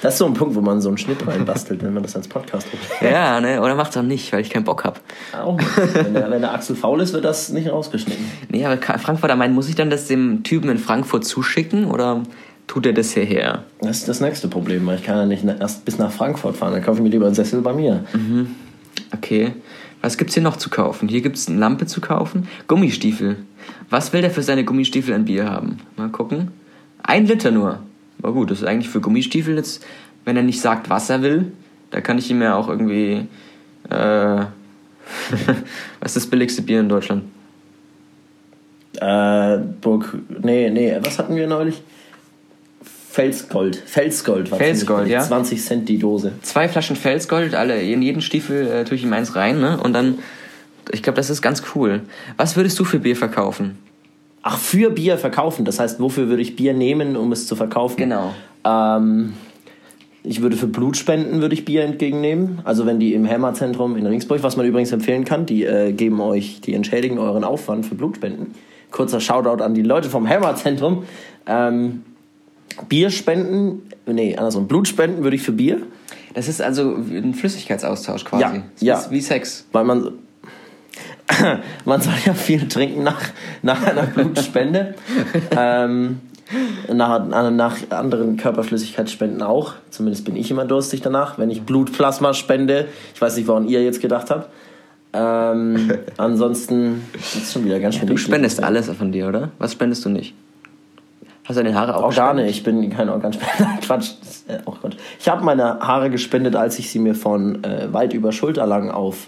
[0.02, 2.28] Das ist so ein Punkt, wo man so einen Schnitt reinbastelt, wenn man das als
[2.28, 3.12] Podcast holt.
[3.12, 3.62] Ja, ne?
[3.62, 5.02] Oder macht's auch nicht, weil ich keinen Bock hab.
[5.34, 5.94] Auch nicht.
[5.94, 8.24] Wenn der, wenn der Axel faul ist, wird das nicht rausgeschnitten.
[8.50, 12.24] Nee, aber Frankfurt am Main, muss ich dann das dem Typen in Frankfurt zuschicken oder
[12.68, 13.64] tut er das hierher?
[13.82, 16.72] Das ist das nächste Problem, weil ich kann ja nicht erst bis nach Frankfurt fahren.
[16.72, 18.06] Dann kaufe ich mir lieber einen Sessel bei mir.
[19.14, 19.54] Okay.
[20.02, 21.10] Was gibt's hier noch zu kaufen?
[21.10, 22.48] Hier gibt's eine Lampe zu kaufen.
[22.68, 23.36] Gummistiefel.
[23.90, 25.80] Was will der für seine Gummistiefel an Bier haben?
[25.98, 26.52] Mal gucken.
[27.04, 27.80] Ein Liter nur.
[28.22, 29.86] Aber gut, das ist eigentlich für Gummistiefel jetzt,
[30.26, 31.52] wenn er nicht sagt, was er will,
[31.92, 33.28] da kann ich ihm ja auch irgendwie.
[33.90, 33.96] Äh,
[36.00, 37.24] was ist das billigste Bier in Deutschland?
[39.00, 40.18] Äh, Burg.
[40.44, 41.82] Nee, nee, was hatten wir neulich?
[43.12, 43.76] Felsgold.
[43.76, 45.22] Felsgold war Felsgold, ja.
[45.22, 46.34] 20 Cent die Dose.
[46.44, 49.80] Zwei Flaschen Felsgold, alle in jeden Stiefel äh, tue ich ihm eins rein, ne?
[49.82, 50.20] Und dann,
[50.92, 52.02] ich glaube, das ist ganz cool.
[52.38, 53.80] Was würdest du für Bier verkaufen?
[54.42, 55.66] Ach, für Bier verkaufen.
[55.66, 57.98] Das heißt, wofür würde ich Bier nehmen, um es zu verkaufen?
[57.98, 58.34] Genau.
[58.64, 59.34] Ähm,
[60.24, 62.60] ich würde für Blutspenden würde ich Bier entgegennehmen.
[62.64, 66.20] Also wenn die im Hämmerzentrum in Ringsburg, was man übrigens empfehlen kann, die äh, geben
[66.22, 68.54] euch, die entschädigen euren Aufwand für Blutspenden.
[68.92, 71.04] Kurzer Shoutout an die Leute vom Hämmerzentrum.
[71.46, 72.04] Ähm,
[72.88, 75.82] Bier spenden, nee, andersrum, Blutspenden würde ich für Bier,
[76.34, 78.44] Das ist also ein Flüssigkeitsaustausch quasi.
[78.44, 79.12] Ja, Das ja.
[79.12, 79.66] Wie Sex.
[79.72, 80.12] weil man
[81.86, 83.22] man soll ja viel trinken nach,
[83.62, 84.96] nach einer Blutspende.
[85.52, 86.20] ähm,
[86.92, 89.74] nach, nach anderen Körperflüssigkeitsspenden auch.
[89.92, 92.88] Zumindest bin ich immer durstig danach, wenn ich Blutplasma spende.
[93.14, 94.50] Ich weiß nicht, woran ihr jetzt gedacht habt.
[95.14, 98.28] Ähm, ansonsten ist schon wieder ganz schön Du richtig.
[98.28, 99.50] spendest alles von dir, oder?
[99.60, 100.34] Was spendest du nicht?
[101.46, 102.56] Hast du deine Haare auch Organe, gespendet?
[102.56, 103.78] ich bin kein Organspender.
[103.82, 104.12] Quatsch.
[104.22, 104.98] Ist, äh, oh Gott.
[105.20, 108.92] Ich habe meine Haare gespendet, als ich sie mir von äh, weit über Schulter lang
[108.92, 109.28] auf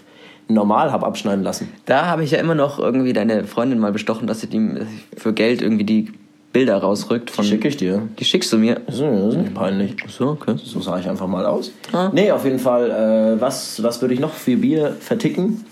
[0.52, 1.68] normal habe abschneiden lassen.
[1.86, 4.78] Da habe ich ja immer noch irgendwie deine Freundin mal bestochen, dass sie die
[5.16, 6.12] für Geld irgendwie die
[6.52, 7.30] Bilder rausrückt.
[7.30, 8.02] Von, Schicke ich dir.
[8.18, 8.80] Die schickst du mir.
[8.86, 9.96] Das ist, das ist nicht peinlich.
[10.08, 10.54] So, okay.
[10.62, 11.72] So sah ich einfach mal aus.
[11.92, 12.10] Ah.
[12.12, 12.90] Nee, auf jeden Fall.
[12.90, 15.64] Äh, was, was würde ich noch für Bier verticken?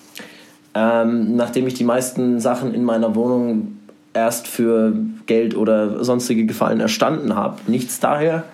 [0.74, 3.78] Ähm, nachdem ich die meisten Sachen in meiner Wohnung
[4.14, 4.94] erst für
[5.26, 7.58] Geld oder sonstige Gefallen erstanden habe.
[7.66, 8.44] Nichts daher.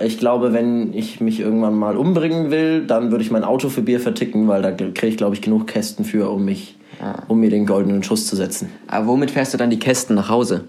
[0.00, 3.82] Ich glaube, wenn ich mich irgendwann mal umbringen will, dann würde ich mein Auto für
[3.82, 6.76] Bier verticken, weil da kriege ich, glaube ich, genug Kästen für, um mich,
[7.26, 8.70] um mir den goldenen Schuss zu setzen.
[8.86, 10.64] Aber womit fährst du dann die Kästen nach Hause?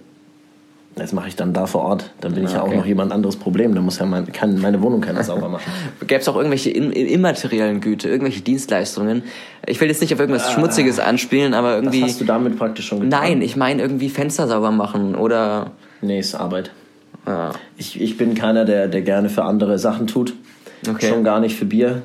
[0.96, 2.10] Das mache ich dann da vor Ort.
[2.20, 2.78] Dann bin ich ja auch okay.
[2.78, 3.74] noch jemand anderes Problem.
[3.76, 5.72] Da muss ja mein, kann, meine Wohnung keiner sauber machen.
[6.08, 9.24] Gäbe es auch irgendwelche im- im- immateriellen Güte, irgendwelche Dienstleistungen?
[9.68, 12.04] Ich will jetzt nicht auf irgendwas Schmutziges anspielen, aber Das irgendwie.
[12.04, 13.22] hast du damit praktisch schon getan.
[13.22, 15.72] Nein, ich meine irgendwie Fenster sauber machen oder.
[16.02, 16.72] Nee, ist Arbeit.
[17.30, 17.52] Ja.
[17.78, 20.34] Ich, ich bin keiner, der, der gerne für andere Sachen tut.
[20.90, 21.10] Okay.
[21.10, 22.02] Schon gar nicht für Bier.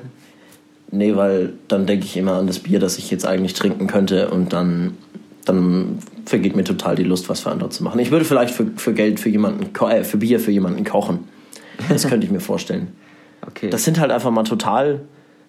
[0.91, 4.29] Nee, weil dann denke ich immer an das Bier, das ich jetzt eigentlich trinken könnte
[4.29, 4.95] und dann,
[5.43, 7.99] dann vergeht mir total die Lust, was für andere zu machen.
[7.99, 11.27] Ich würde vielleicht für, für Geld für jemanden, äh, für Bier für jemanden kochen.
[11.89, 12.89] Das könnte ich mir vorstellen.
[13.47, 13.69] Okay.
[13.71, 15.01] Das sind halt einfach mal total,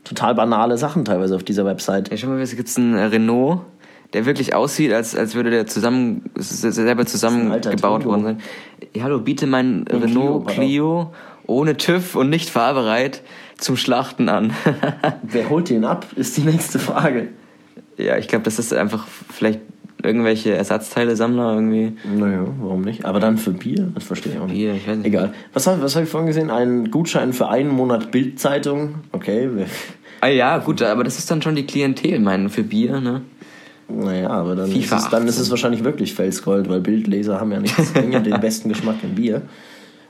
[0.04, 2.10] total banale Sachen teilweise auf dieser Website.
[2.10, 3.60] Ja, schau mal, es gibt einen äh, Renault,
[4.12, 8.40] der wirklich aussieht, als, als würde der zusammen, selber zusammengebaut worden sein.
[8.94, 10.64] Ja, hallo, biete mein Clio, Renault pardon.
[10.64, 11.12] Clio
[11.46, 13.22] ohne TÜV und nicht fahrbereit
[13.58, 14.52] zum Schlachten an.
[15.22, 17.28] Wer holt den ab, ist die nächste Frage.
[17.96, 19.60] ja, ich glaube, das ist einfach vielleicht
[20.02, 21.96] irgendwelche Ersatzteile-Sammler irgendwie.
[22.16, 23.04] Naja, warum nicht?
[23.04, 23.90] Aber dann für Bier?
[23.94, 24.56] Das verstehe ich auch nicht.
[24.56, 25.06] Bier, ich weiß nicht.
[25.06, 25.32] Egal.
[25.52, 26.50] Was habe was hab ich vorhin gesehen?
[26.50, 28.96] Ein Gutschein für einen Monat Bildzeitung.
[29.12, 29.48] Okay.
[30.20, 33.22] Ah ja, gut, aber das ist dann schon die Klientel, meinen, für Bier, ne?
[33.88, 35.42] Naja, aber dann, ist FIFA es, dann ist 18.
[35.42, 39.42] es wahrscheinlich wirklich Felsgold, weil Bildleser haben ja nicht den besten Geschmack im Bier.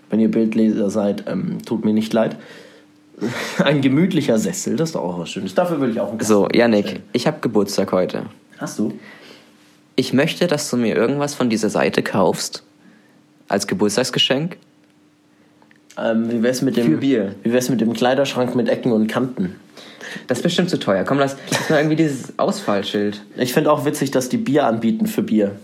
[0.09, 2.37] Wenn ihr Bildleser seid, ähm, tut mir nicht leid.
[3.59, 5.55] Ein gemütlicher Sessel, das ist doch auch was Schönes.
[5.55, 7.05] Dafür würde ich auch einen So, Kasten Yannick, bestellen.
[7.13, 8.23] ich habe Geburtstag heute.
[8.59, 8.93] Hast du?
[9.95, 12.63] Ich möchte, dass du mir irgendwas von dieser Seite kaufst.
[13.49, 14.57] Als Geburtstagsgeschenk.
[15.99, 17.35] Ähm, wie wär's mit dem, Für Bier.
[17.43, 19.57] Wie wär's mit dem Kleiderschrank mit Ecken und Kanten?
[20.27, 21.05] Das ist bestimmt zu teuer.
[21.05, 23.23] Komm, lass, lass mal irgendwie dieses Ausfallschild.
[23.37, 25.57] Ich finde auch witzig, dass die Bier anbieten für Bier.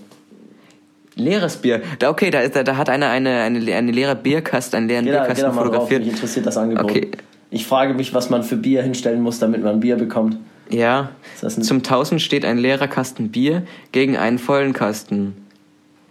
[1.14, 1.82] Leeres Bier.
[1.98, 5.04] Da, okay, da, ist, da, da hat einer eine, eine, eine leere Bierkasten, einen leeren
[5.04, 6.04] Geh geh Bierkasten da mal drauf, fotografiert.
[6.04, 6.84] mich interessiert das Angebot.
[6.84, 7.10] Okay.
[7.50, 10.38] Ich frage mich, was man für Bier hinstellen muss, damit man Bier bekommt.
[10.70, 11.10] Ja.
[11.40, 15.34] Zum 1000 steht ein leerer Kasten Bier gegen einen vollen Kasten.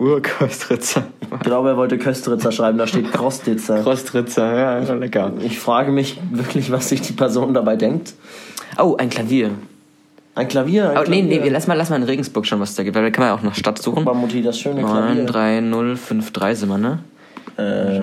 [0.02, 1.04] Urkostritzer.
[1.32, 3.84] Ich glaube, er wollte Köstritzer schreiben, da steht Krostitzer.
[3.84, 5.32] Kostritzer, ja, lecker.
[5.44, 8.14] Ich frage mich wirklich, was sich die Person dabei denkt.
[8.80, 9.52] Oh, ein Klavier.
[10.34, 10.90] Ein Klavier?
[10.90, 11.24] Ein Oh, nee, Klavier.
[11.24, 13.22] nee, wir- lass mal, lass mal in Regensburg schon was da gibt, weil da kann
[13.24, 14.04] man ja auch nach Stadt suchen.
[14.04, 15.26] Bamutti, das schöne Klavier.
[15.26, 17.00] 93053 sind wir, ne?
[17.58, 18.02] Äh,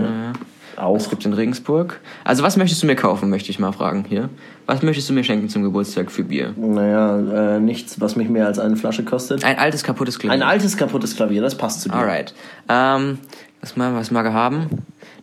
[0.78, 0.96] auch.
[0.96, 2.00] Es gibt in Regensburg.
[2.24, 4.28] Also was möchtest du mir kaufen, möchte ich mal fragen hier.
[4.66, 6.54] Was möchtest du mir schenken zum Geburtstag für Bier?
[6.56, 9.44] Naja, äh, nichts, was mich mehr als eine Flasche kostet.
[9.44, 10.34] Ein altes, kaputtes Klavier.
[10.34, 11.96] Ein altes, kaputtes Klavier, das passt zu dir.
[11.96, 12.34] Alright.
[12.68, 13.18] Ähm,
[13.60, 14.68] was, mal, was mag er haben?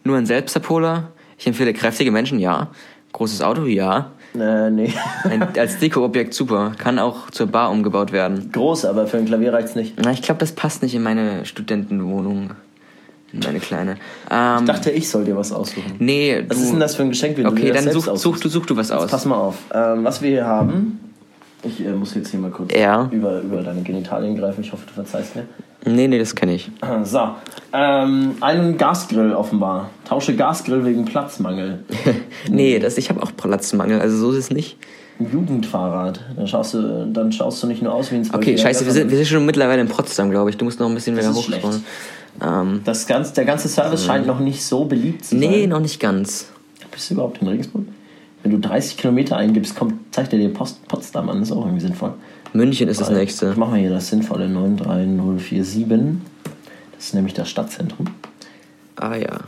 [0.04, 1.10] Nur ein Selbstabholer?
[1.38, 2.70] Ich empfehle kräftige Menschen, ja.
[3.14, 4.12] Großes Auto, ja.
[4.36, 4.94] Äh, nee.
[5.24, 6.74] Ein, als Dekoobjekt super.
[6.78, 8.52] Kann auch zur Bar umgebaut werden.
[8.52, 9.94] Groß, aber für ein Klavier reicht's nicht.
[10.02, 12.52] Na, ich glaube, das passt nicht in meine Studentenwohnung.
[13.36, 13.98] In meine kleine.
[14.32, 15.94] Ähm, Ich dachte, ich soll dir was aussuchen.
[16.00, 18.16] nee, du, Was ist denn das für ein Geschenk, wenn du Okay, das dann such,
[18.18, 19.12] such, du, such du was Jetzt aus.
[19.12, 19.56] pass mal auf.
[19.74, 21.00] Ähm, was wir hier haben,
[21.64, 23.10] ich äh, muss jetzt hier mal kurz Ja.
[23.12, 24.62] über, über deine Genitalien greifen.
[24.62, 25.44] Ich hoffe, du verzeihst mir.
[25.88, 26.72] Nee, nee, das kenne ich.
[27.04, 27.20] So,
[27.74, 29.90] ähm, einen Gasgrill offenbar.
[30.08, 31.84] Tausche Gasgrill wegen Platzmangel.
[32.50, 34.78] Nee, das, ich habe auch Platzmangel, also so ist es nicht.
[35.20, 36.20] Ein Jugendfahrrad.
[36.36, 38.92] Dann schaust du, dann schaust du nicht nur aus wie ein Okay, Zwölfjähriger, scheiße, wir
[38.94, 40.58] sind, wir sind schon mittlerweile in Potsdam, glaube ich.
[40.58, 41.84] Du musst noch ein bisschen wieder ist hochscrollen.
[42.44, 45.50] Ähm, das ganz, der ganze Service scheint noch nicht so beliebt zu sein.
[45.50, 46.48] nee, noch nicht ganz.
[46.92, 47.86] Bist du überhaupt in Regensburg?
[48.44, 51.40] Wenn du 30 Kilometer eingibst, kommt, zeigt er dir Post, Potsdam an.
[51.40, 52.14] Das ist auch irgendwie sinnvoll.
[52.54, 53.50] München ist das nächste.
[53.52, 56.18] Ich mach mal hier das sinnvolle 93047.
[56.96, 58.08] Das ist nämlich das Stadtzentrum.
[58.96, 59.40] Ah ja.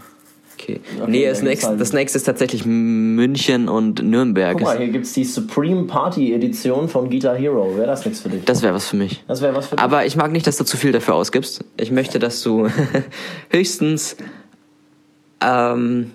[0.59, 0.79] Okay.
[0.99, 4.53] Okay, nee, da das nächste, halt- das nächste ist tatsächlich München und Nürnberg.
[4.53, 7.77] Guck mal, hier gibt es die Supreme Party Edition von Guitar Hero.
[7.77, 8.43] Wäre das nichts für dich?
[8.45, 9.23] Das wäre was für mich.
[9.27, 9.83] Das wäre was für dich.
[9.83, 11.63] Aber ich mag nicht, dass du zu viel dafür ausgibst.
[11.77, 12.67] Ich möchte, dass du
[13.49, 14.17] höchstens
[15.41, 16.11] ähm,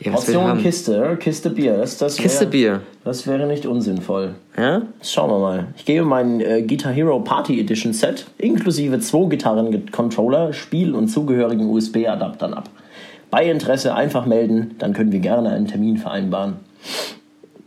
[0.00, 0.58] ja, Portion?
[0.60, 1.76] Kiste, Kiste Bier.
[1.76, 2.80] Das, das Kiste wäre, Bier.
[3.04, 4.34] Das wäre nicht unsinnvoll.
[4.56, 4.82] Ja?
[5.02, 5.66] Schauen wir mal.
[5.76, 11.70] Ich gebe mein äh, Guitar Hero Party Edition Set inklusive zwei Gitarren-Controller, Spiel und zugehörigen
[11.70, 12.68] USB-Adaptern ab.
[13.32, 16.56] Bei Interesse einfach melden, dann können wir gerne einen Termin vereinbaren.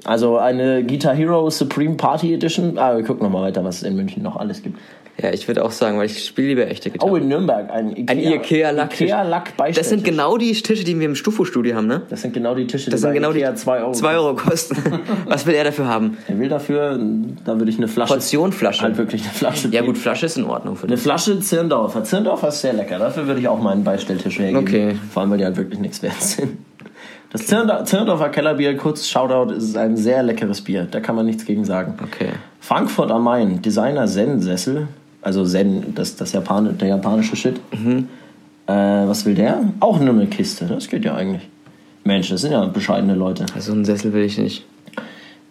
[0.03, 2.77] Also eine Guitar Hero Supreme Party Edition.
[2.77, 4.77] Ah, wir gucken nochmal weiter, was es in München noch alles gibt.
[5.21, 7.09] Ja, ich würde auch sagen, weil ich spiele lieber echte Gitarre.
[7.09, 8.93] Oh, in Nürnberg ein Ikea, Ein Ikea-Lack.
[8.99, 12.01] Ikea Lack das sind genau die Tische, die wir im Stufo-Studio haben, ne?
[12.09, 13.91] Das sind genau die Tische, Das die sind genau Ikea die 2 Euro.
[13.93, 14.75] 2 Euro kosten.
[15.25, 16.17] Was will er dafür haben?
[16.27, 16.99] Er will dafür,
[17.45, 18.11] da würde ich eine Flasche.
[18.13, 18.81] Portion Flasche.
[18.81, 19.69] Halt wirklich eine Flasche.
[19.69, 21.03] Ja gut, Flasche ist in Ordnung für Eine dich.
[21.03, 22.03] Flasche Zirndorfer.
[22.03, 22.99] Zirndorfer ist sehr lecker.
[22.99, 24.57] Dafür würde ich auch meinen Beistelltisch hergeben.
[24.67, 24.95] Okay.
[25.13, 26.57] Vor allem, weil die halt wirklich nichts wert sind.
[27.31, 30.87] Das Zirndor- Zirndorfer Kellerbier, kurz Shoutout, ist ein sehr leckeres Bier.
[30.91, 31.95] Da kann man nichts gegen sagen.
[32.03, 32.29] Okay.
[32.59, 34.87] Frankfurt am Main, Designer Zen-Sessel.
[35.25, 37.59] Also Zen, das, das Japan der japanische Shit.
[37.73, 38.09] Mhm.
[38.67, 39.73] Äh, was will der?
[39.79, 40.67] Auch nur eine Kiste.
[40.67, 41.49] Das geht ja eigentlich.
[42.03, 43.47] Mensch, das sind ja bescheidene Leute.
[43.55, 44.65] Also einen Sessel will ich nicht.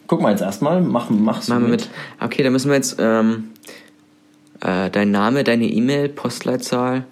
[0.07, 1.89] Guck mal jetzt erstmal, mach, mach's Machen wir mit.
[2.21, 3.49] Okay, dann müssen wir jetzt ähm,
[4.61, 7.03] äh, dein Name, deine E-Mail, Postleitzahl,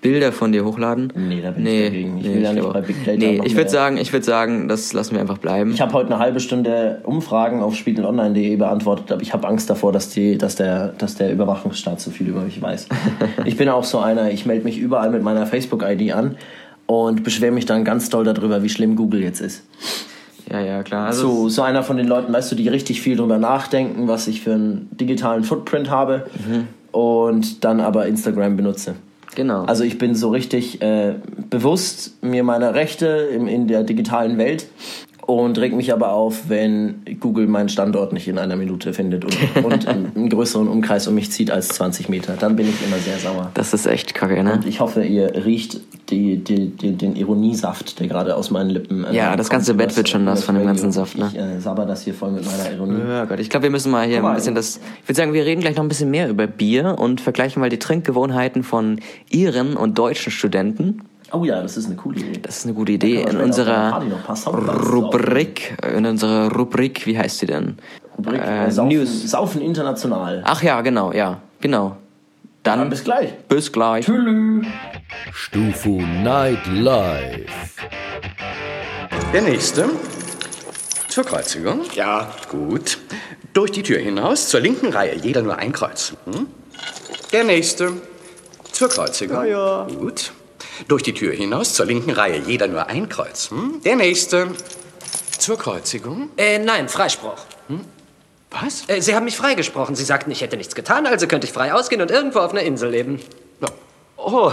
[0.00, 1.12] Bilder von dir hochladen.
[1.14, 2.18] Nee, da bin ich dagegen.
[2.18, 4.92] Ich will ja nicht bei Big Data Nee, ich würde sagen, ich würde sagen, das
[4.92, 5.72] lassen wir einfach bleiben.
[5.72, 9.92] Ich habe heute eine halbe Stunde Umfragen auf spiegelonline.de beantwortet, aber ich habe Angst davor,
[9.92, 12.88] dass, die, dass, der, dass der Überwachungsstaat zu viel über mich weiß.
[13.44, 16.36] ich bin auch so einer, ich melde mich überall mit meiner Facebook-ID an
[16.86, 19.64] und beschwere mich dann ganz doll darüber, wie schlimm Google jetzt ist.
[20.50, 21.06] ja, ja, klar.
[21.06, 24.26] Also So, so einer von den Leuten, weißt du, die richtig viel drüber nachdenken, was
[24.28, 26.26] ich für einen digitalen Footprint habe
[26.92, 28.94] und dann aber Instagram benutze.
[29.34, 29.64] Genau.
[29.64, 31.14] Also ich bin so richtig äh,
[31.50, 34.66] bewusst mir meiner Rechte im, in der digitalen Welt
[35.26, 39.64] und reg mich aber auf, wenn Google meinen Standort nicht in einer Minute findet und,
[39.64, 42.34] und einen, größeren Umkreis um mich zieht als 20 Meter.
[42.38, 43.50] Dann bin ich immer sehr sauer.
[43.54, 44.60] das ist echt kacke, ne?
[44.66, 45.80] Ich hoffe, ihr riecht
[46.10, 49.04] die, die, die, den Ironiesaft, der gerade aus meinen Lippen.
[49.04, 51.30] äh, Ja, das ganze Bett wird schon nass von dem ganzen Saft, ne?
[51.32, 53.00] Ich äh, sabber das hier voll mit meiner Ironie.
[53.08, 54.30] Ja Gott, ich glaube, wir müssen mal hier mal.
[54.30, 54.80] ein bisschen das.
[55.02, 57.70] Ich würde sagen, wir reden gleich noch ein bisschen mehr über Bier und vergleichen mal
[57.70, 61.02] die Trinkgewohnheiten von iren und deutschen Studenten.
[61.32, 62.40] Oh ja, das ist eine coole Idee.
[62.42, 63.22] Das ist eine gute Idee.
[63.22, 64.02] In unserer
[64.46, 67.78] Rubrik, in unserer Rubrik, wie heißt sie denn?
[68.18, 69.30] Rubrik, Äh, äh, Saufen, News.
[69.30, 70.42] Saufen international.
[70.44, 71.96] Ach ja, genau, ja, genau.
[72.62, 73.32] Dann Dann bis gleich.
[73.48, 74.04] bis gleich.
[74.04, 74.66] Tschüss.
[75.32, 77.76] Stufu Night Live.
[79.32, 79.88] Der nächste.
[81.08, 81.80] Zur Kreuzigung.
[81.94, 82.28] Ja.
[82.50, 82.98] Gut.
[83.52, 85.16] Durch die Tür hinaus, zur linken Reihe.
[85.16, 86.14] Jeder nur ein Kreuz.
[86.26, 86.46] Hm?
[87.32, 87.92] Der nächste.
[88.70, 89.36] Zur Kreuzigung.
[89.38, 89.86] Ja, ja.
[89.98, 90.32] Gut.
[90.88, 92.42] Durch die Tür hinaus, zur linken Reihe.
[92.46, 93.50] Jeder nur ein Kreuz.
[93.50, 93.80] Hm?
[93.84, 94.48] Der nächste.
[95.38, 96.30] Zur Kreuzigung.
[96.36, 97.36] Äh, nein, Freispruch.
[98.50, 98.88] Was?
[98.88, 99.94] Äh, Sie haben mich freigesprochen.
[99.96, 102.62] Sie sagten, ich hätte nichts getan, also könnte ich frei ausgehen und irgendwo auf einer
[102.62, 103.20] Insel leben.
[104.16, 104.52] Oh,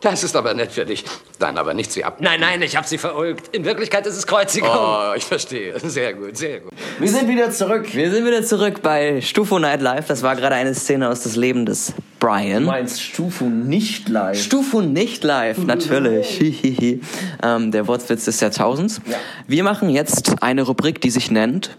[0.00, 1.04] das ist aber nett für dich.
[1.38, 2.18] Dann aber nicht Sie ab.
[2.20, 3.54] Nein, nein, ich habe Sie verulgt.
[3.54, 4.70] In Wirklichkeit ist es Kreuzigung.
[4.72, 5.78] Oh, ich verstehe.
[5.80, 6.72] Sehr gut, sehr gut.
[6.98, 7.86] Wir sind wieder zurück.
[7.94, 10.06] Wir sind wieder zurück bei Stufo Night Live.
[10.06, 12.62] Das war gerade eine Szene aus des Lebens des Brian.
[12.62, 14.40] Du meinst Stufu nicht live.
[14.40, 16.28] Stufo nicht live, natürlich.
[16.38, 17.00] Hihihi.
[17.42, 19.00] ähm, der Wortwitz des Jahrtausends.
[19.46, 21.76] Wir machen jetzt eine Rubrik, die sich nennt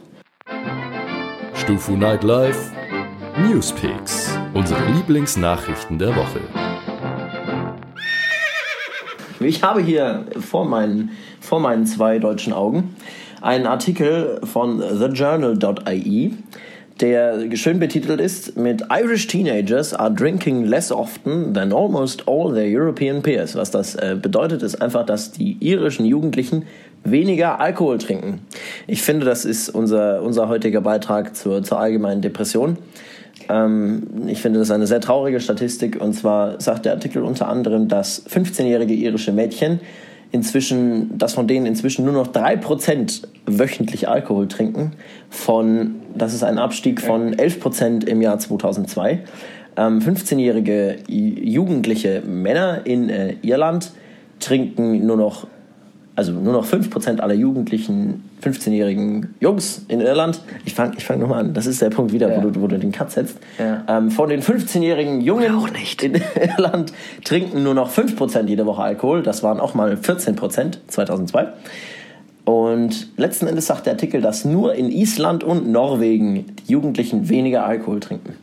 [1.54, 2.72] Stufu Night Live.
[3.38, 4.30] Newspicks.
[4.54, 6.42] Unsere Lieblingsnachrichten der Woche.
[9.44, 12.96] Ich habe hier vor meinen, vor meinen zwei deutschen Augen
[13.42, 16.34] einen Artikel von thejournal.ie,
[17.00, 22.68] der schön betitelt ist mit Irish teenagers are drinking less often than almost all their
[22.68, 23.56] European peers.
[23.56, 26.66] Was das äh, bedeutet, ist einfach, dass die irischen Jugendlichen
[27.04, 28.42] weniger Alkohol trinken.
[28.86, 32.78] Ich finde, das ist unser, unser heutiger Beitrag zur, zur allgemeinen Depression.
[33.50, 36.00] Ähm, ich finde das eine sehr traurige Statistik.
[36.00, 39.80] Und zwar sagt der Artikel unter anderem, dass 15-jährige irische Mädchen
[40.32, 44.94] inzwischen, dass von denen inzwischen nur noch 3% wöchentlich Alkohol trinken.
[45.30, 49.20] Von, das ist ein Abstieg von 11% im Jahr 2002.
[49.78, 53.92] Ähm, 15-jährige jugendliche Männer in äh, Irland
[54.40, 55.48] trinken nur noch
[56.16, 61.40] also nur noch 5% aller jugendlichen 15-jährigen Jungs in Irland, ich fange ich fang nochmal
[61.40, 62.44] an, das ist der Punkt wieder, Ja.
[62.44, 63.84] wo, du, wo du den Cut setzt, Ja.
[63.88, 66.04] ähm, von den 15-jährigen Jungen Auch nicht.
[66.04, 66.16] in
[66.58, 66.92] Irland
[67.24, 71.48] trinken nur noch 5% jede Woche Alkohol, das waren auch mal 14% 2002.
[72.44, 77.66] Und letzten Endes sagt der Artikel, dass nur in Island und Norwegen die Jugendlichen weniger
[77.66, 78.34] Alkohol trinken.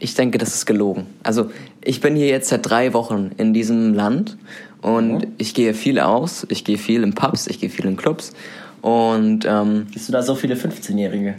[0.00, 1.06] Ich denke, das ist gelogen.
[1.22, 1.50] Also
[1.82, 4.36] ich bin hier jetzt seit drei Wochen in diesem Land
[4.82, 6.46] und ich gehe viel aus.
[6.50, 8.32] Ich gehe viel in Pubs, ich gehe viel in Clubs
[8.82, 11.36] und ähm, Siehst du da so viele 15-Jährige?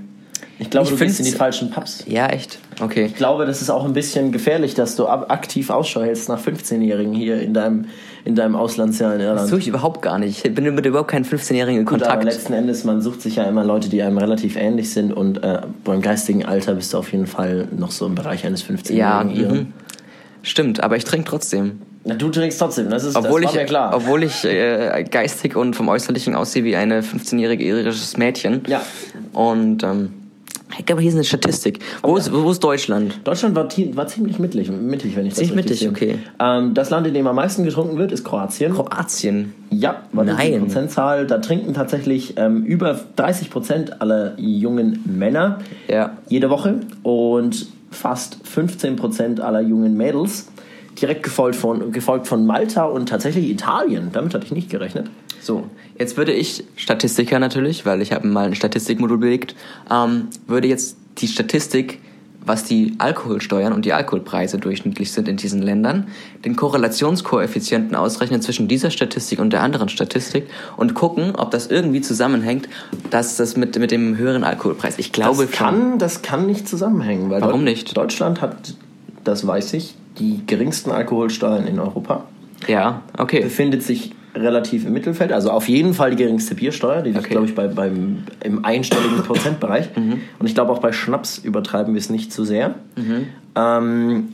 [0.57, 2.03] Ich glaube, Ich du gehst in die falschen Pubs.
[2.07, 2.59] ja echt.
[2.79, 3.05] Okay.
[3.05, 7.13] Ich glaube, das ist auch ein bisschen gefährlich, dass du aktiv Ausschau hältst nach 15-Jährigen
[7.13, 7.85] hier in deinem,
[8.25, 9.49] in deinem Auslandsjahr in Das Irland.
[9.51, 10.43] tue ich überhaupt gar nicht.
[10.45, 12.23] Ich bin mit überhaupt keinen 15-Jährigen in Gut, aber Kontakt.
[12.35, 15.61] letzten Endes, man sucht sich ja immer Leute, die einem relativ ähnlich sind und äh,
[15.83, 18.97] beim geistigen Alter bist du auf jeden Fall noch so im Bereich eines 15-Jährigen.
[18.97, 19.57] ja, Iren.
[19.57, 19.73] mhm.
[20.41, 21.81] stimmt, aber ich trinke trotzdem.
[22.03, 23.91] Na, du trinkst trotzdem, das ist Obwohl das ich, mir klar.
[23.95, 28.61] obwohl ich äh, geistig und vom Äußerlichen aussehe wie eine 15-jährige irisches Mädchen.
[28.67, 28.81] Ja.
[29.33, 30.13] Und ähm,
[30.77, 31.79] ich glaube, hier ist eine Statistik.
[32.03, 33.19] Wo, ist, wo ist Deutschland?
[33.23, 35.89] Deutschland war, war ziemlich mittig, mittig, wenn ich das Ziemlich mittig, sehe.
[35.89, 36.19] okay.
[36.39, 38.73] Ähm, das Land, in dem am meisten getrunken wird, ist Kroatien.
[38.73, 39.53] Kroatien.
[39.69, 40.59] Ja, die Nein.
[40.61, 46.17] Prozentzahl, da trinken tatsächlich ähm, über 30 Prozent aller jungen Männer Ja.
[46.29, 50.47] jede Woche und fast 15 Prozent aller jungen Mädels.
[51.01, 54.09] Direkt gefolgt von, gefolgt von Malta und tatsächlich Italien.
[54.13, 55.07] Damit hatte ich nicht gerechnet.
[55.41, 55.63] So,
[55.97, 59.55] jetzt würde ich, Statistiker natürlich, weil ich habe mal ein Statistikmodul belegt,
[59.91, 61.99] ähm, würde jetzt die Statistik,
[62.45, 66.08] was die Alkoholsteuern und die Alkoholpreise durchschnittlich sind in diesen Ländern,
[66.43, 70.45] den Korrelationskoeffizienten ausrechnen zwischen dieser Statistik und der anderen Statistik
[70.77, 72.69] und gucken, ob das irgendwie zusammenhängt,
[73.10, 74.99] dass das mit, mit dem höheren Alkoholpreis.
[74.99, 77.31] Ich glaube das kann, das kann nicht zusammenhängen.
[77.31, 77.97] Weil Warum nicht?
[77.97, 78.75] Deutschland hat,
[79.23, 82.25] das weiß ich, die geringsten Alkoholsteuern in Europa.
[82.62, 82.69] schon.
[82.69, 83.41] Ja, okay.
[83.41, 85.32] befindet sich relativ im Mittelfeld.
[85.32, 87.32] Also auf jeden Fall die geringste Biersteuer, die liegt, Okay.
[87.32, 89.89] glaube ich, bei, beim, im einstelligen Prozentbereich.
[89.95, 92.76] Und ich glaube, auch bei Schnaps übertreiben wir es nicht zu sehr.
[93.56, 94.30] Ähm,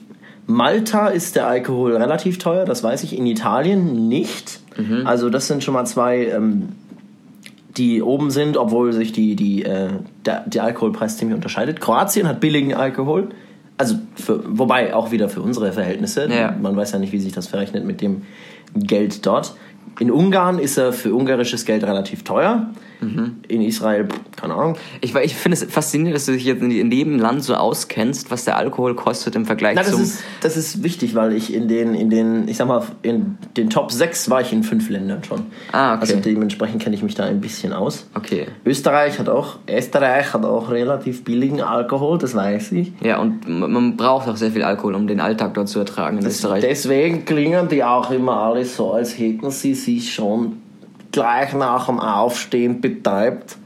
[0.47, 3.17] Malta ist der Alkohol relativ teuer, das weiß ich.
[3.17, 4.59] In Italien nicht.
[5.05, 6.69] Also das sind schon mal zwei, ähm,
[7.77, 9.89] die oben sind, obwohl sich die, die, äh,
[10.25, 11.79] der, der Alkoholpreis ziemlich unterscheidet.
[11.79, 13.29] Kroatien hat billigen Alkohol.
[13.77, 16.27] Also, für, wobei auch wieder für unsere Verhältnisse.
[16.29, 16.53] Ja.
[16.59, 18.23] Man weiß ja nicht, wie sich das verrechnet mit dem
[18.75, 19.55] Geld dort.
[19.99, 22.69] In Ungarn ist er für ungarisches Geld relativ teuer.
[23.47, 24.77] In Israel, keine Ahnung.
[25.01, 28.45] Ich, ich finde es faszinierend, dass du dich jetzt in jedem Land so auskennst, was
[28.45, 30.01] der Alkohol kostet im Vergleich Na, das, zum...
[30.01, 33.71] ist, das ist wichtig, weil ich in den, in den, ich sag mal, in den
[33.71, 35.47] Top 6 war ich in fünf Ländern schon.
[35.71, 36.01] Ah, okay.
[36.01, 38.05] Also dementsprechend kenne ich mich da ein bisschen aus.
[38.13, 38.47] Okay.
[38.65, 42.93] Österreich hat auch, Österreich hat auch relativ billigen Alkohol, das weiß ich.
[43.03, 46.25] Ja, und man braucht auch sehr viel Alkohol, um den Alltag dort zu ertragen in
[46.25, 46.61] Österreich.
[46.61, 50.57] Deswegen klingen die auch immer alle so, als hätten sie sich schon
[51.11, 53.57] gleich nach dem Aufstehen betäubt.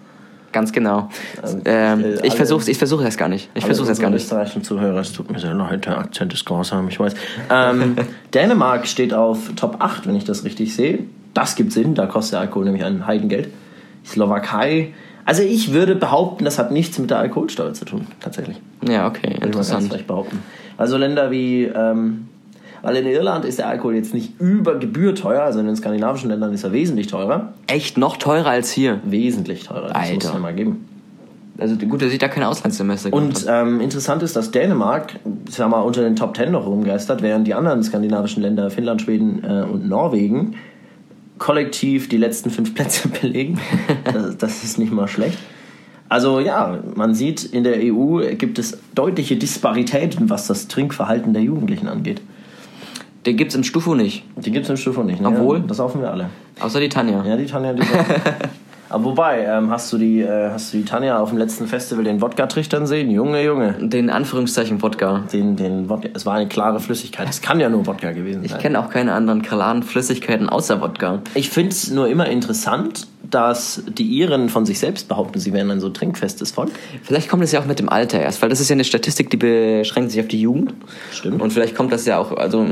[0.51, 1.09] Ganz genau.
[1.41, 3.49] Also, ähm, äh, ich versuche ich versuch das gar nicht.
[3.55, 4.23] Ich versuche das gar nicht.
[4.23, 7.13] österreichischen Zuhörer, es tut mir sehr leid, der Akzent ist grausam, ich weiß.
[7.49, 7.97] Ähm,
[8.33, 10.99] Dänemark steht auf Top 8, wenn ich das richtig sehe.
[11.33, 13.49] Das gibt Sinn, da kostet der Alkohol nämlich ein Heidengeld.
[14.05, 14.93] Slowakei.
[15.25, 18.61] Also ich würde behaupten, das hat nichts mit der Alkoholsteuer zu tun, tatsächlich.
[18.87, 20.07] Ja, okay, Würde ich mal ganz interessant.
[20.07, 20.43] behaupten.
[20.77, 22.27] Also Länder wie, ähm,
[22.85, 26.29] weil in Irland ist der Alkohol jetzt nicht über Gebühr teuer, also in den skandinavischen
[26.29, 27.53] Ländern ist er wesentlich teurer.
[27.65, 29.01] Echt noch teurer als hier.
[29.03, 30.27] Wesentlich teurer, das muss Alter.
[30.27, 30.87] es ja mal geben.
[31.57, 35.67] Also gut, dass ich da kein Auslandssemester Und ähm, interessant ist, dass Dänemark, ich sag
[35.69, 39.63] mal, unter den Top 10 noch rumgeistert, während die anderen skandinavischen Länder, Finnland, Schweden äh,
[39.63, 40.55] und Norwegen,
[41.39, 43.59] kollektiv die letzten fünf Plätze belegen.
[44.03, 45.39] das, das ist nicht mal schlecht.
[46.07, 51.41] Also ja, man sieht, in der EU gibt es deutliche Disparitäten, was das Trinkverhalten der
[51.41, 52.21] Jugendlichen angeht.
[53.25, 54.23] Den gibt's im Stufo nicht.
[54.35, 55.19] Die gibt es im Stufe nicht.
[55.19, 55.27] Ne?
[55.29, 55.61] Obwohl?
[55.61, 56.29] Das saufen wir alle.
[56.59, 57.23] Außer die Tanja.
[57.25, 57.81] Ja, die Tanja, die
[58.87, 62.03] Aber wobei, ähm, hast, du die, äh, hast du die Tanja auf dem letzten Festival
[62.03, 63.09] den Wodka trichtern sehen?
[63.09, 63.73] Junge, Junge.
[63.79, 65.23] Den Anführungszeichen Wodka.
[65.33, 66.09] Den, den Wodka.
[66.13, 67.27] Es war eine klare Flüssigkeit.
[67.27, 68.61] Es kann ja nur Wodka gewesen Ich sein.
[68.61, 71.19] kenne auch keine anderen klaren Flüssigkeiten außer Wodka.
[71.33, 75.71] Ich finde es nur immer interessant, dass die Iren von sich selbst behaupten, sie wären
[75.71, 76.69] ein so trinkfestes Volk.
[77.01, 79.31] Vielleicht kommt es ja auch mit dem Alter erst, weil das ist ja eine Statistik,
[79.31, 80.75] die beschränkt sich auf die Jugend.
[81.11, 81.41] Stimmt.
[81.41, 82.67] Und vielleicht kommt das ja auch also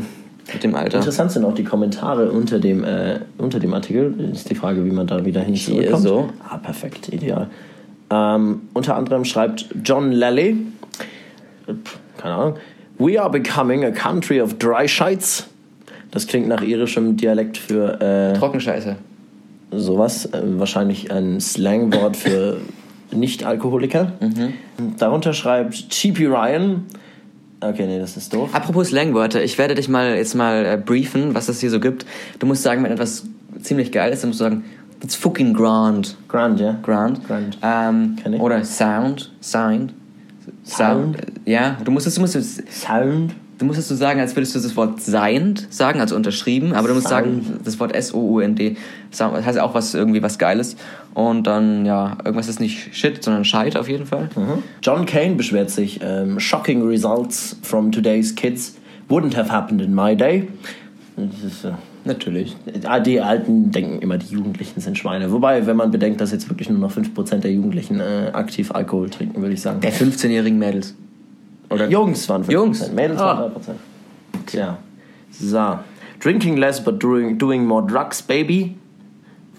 [0.52, 0.98] mit dem Alter.
[0.98, 4.14] Interessant sind auch die Kommentare unter dem, äh, unter dem Artikel.
[4.34, 6.04] Ist die Frage, wie man da wieder hin zurückkommt.
[6.04, 6.30] so.
[6.50, 7.48] Ah, perfekt, ideal.
[8.12, 10.58] Ähm, unter anderem schreibt John Lally,
[11.68, 11.74] äh,
[12.18, 12.56] keine Ahnung,
[13.00, 15.48] We are becoming a country of dry shites.
[16.12, 18.98] Das klingt nach irischem Dialekt für äh, Trockenscheiße.
[19.72, 20.26] sowas.
[20.28, 22.58] Äh, wahrscheinlich ein Slangwort für
[23.12, 24.12] Nicht-Alkoholiker.
[24.98, 26.86] Darunter schreibt Cheapy Ryan.
[27.70, 28.50] Okay, nee, das ist doof.
[28.54, 32.06] Apropos Slangwörter, ich werde dich mal jetzt mal äh, briefen, was es hier so gibt.
[32.40, 33.24] Du musst sagen, wenn etwas
[33.62, 34.64] ziemlich geil ist, dann musst du sagen,
[35.02, 36.18] it's fucking grand.
[36.28, 36.78] Grand, ja?
[36.82, 37.26] Grand.
[37.26, 37.58] Grand.
[37.62, 38.42] Ähm, Kenn ich.
[38.42, 39.32] oder Sound.
[39.42, 39.94] Sound.
[40.66, 41.18] Sound?
[41.46, 43.34] Ja, du musst es, du musst es, Sound.
[43.58, 46.88] Du musst es so sagen, als würdest du das Wort seind sagen, also unterschrieben, aber
[46.88, 48.78] du musst sagen, das Wort S-O-U-N-D,
[49.12, 50.76] das heißt auch was, irgendwie was Geiles.
[51.14, 54.30] Und dann, ja, irgendwas ist nicht Shit, sondern Scheit auf jeden Fall.
[54.82, 58.76] John Kane beschwert sich, ähm, shocking results from today's kids
[59.10, 60.48] wouldn't have happened in my day.
[61.16, 61.72] Das ist, äh,
[62.06, 62.56] Natürlich.
[62.84, 65.32] Ah, Die Alten denken immer, die Jugendlichen sind Schweine.
[65.32, 69.10] Wobei, wenn man bedenkt, dass jetzt wirklich nur noch 5% der Jugendlichen äh, aktiv Alkohol
[69.10, 69.80] trinken, würde ich sagen.
[69.80, 70.96] Der 15-jährigen Mädels.
[71.74, 72.52] Oder Jungs waren 5%.
[72.52, 72.92] Jungs?
[72.92, 73.26] Mädels Ah.
[73.40, 73.76] waren 3%.
[74.46, 74.78] Tja.
[75.32, 75.80] So.
[76.22, 78.76] Drinking less but doing, doing more drugs, baby.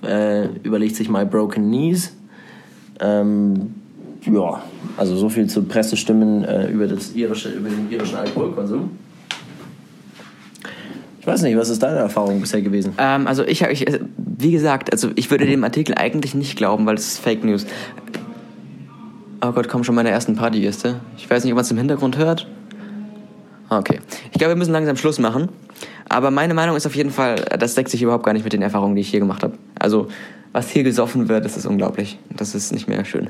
[0.03, 2.15] Äh, überlegt sich My Broken Knees.
[3.01, 3.75] Ähm,
[4.23, 4.63] ja,
[4.97, 8.91] also so viel zu Pressestimmen äh, über, das irische, über den irischen Alkoholkonsum.
[11.21, 12.93] Ich weiß nicht, was ist deine Erfahrung bisher gewesen?
[12.99, 16.85] Ähm, also ich, ich, äh, wie gesagt, also ich würde dem Artikel eigentlich nicht glauben,
[16.87, 17.67] weil es ist Fake News.
[19.47, 21.01] Oh Gott, kommen schon meine ersten Partygäste.
[21.19, 22.47] Ich weiß nicht, ob man es im Hintergrund hört.
[23.69, 24.01] Okay.
[24.33, 25.51] Ich glaube, wir müssen langsam Schluss machen.
[26.09, 28.63] Aber meine Meinung ist auf jeden Fall, das deckt sich überhaupt gar nicht mit den
[28.63, 29.59] Erfahrungen, die ich hier gemacht habe.
[29.79, 30.09] Also,
[30.53, 32.19] was hier gesoffen wird, das ist unglaublich.
[32.35, 33.29] Das ist nicht mehr schön.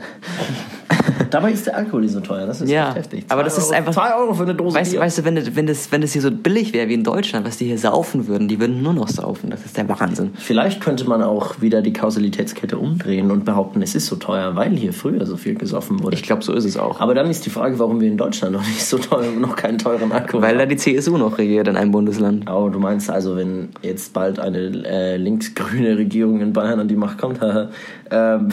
[1.34, 2.46] Dabei ist der Alkohol nicht so teuer.
[2.46, 3.24] Das ist Ja, echt heftig.
[3.28, 5.00] aber das ist Euro- einfach- Zwei Euro für eine Dose Weißt, Bier.
[5.00, 7.44] weißt du, wenn das, wenn, das, wenn das hier so billig wäre wie in Deutschland,
[7.46, 9.50] was die hier saufen würden, die würden nur noch saufen.
[9.50, 10.30] Das ist der Wahnsinn.
[10.34, 14.76] Vielleicht könnte man auch wieder die Kausalitätskette umdrehen und behaupten, es ist so teuer, weil
[14.76, 16.14] hier früher so viel gesoffen wurde.
[16.14, 17.00] Ich glaube, so ist es auch.
[17.00, 19.78] aber dann ist die Frage, warum wir in Deutschland noch nicht so teuer, noch keinen
[19.78, 20.68] teuren Alkohol Weil da haben.
[20.70, 22.48] die CSU noch regiert in einem Bundesland.
[22.50, 26.96] Oh, du meinst also, wenn jetzt bald eine äh, linksgrüne Regierung in Bayern an die
[26.96, 27.40] Macht kommt,
[28.10, 28.48] ähm,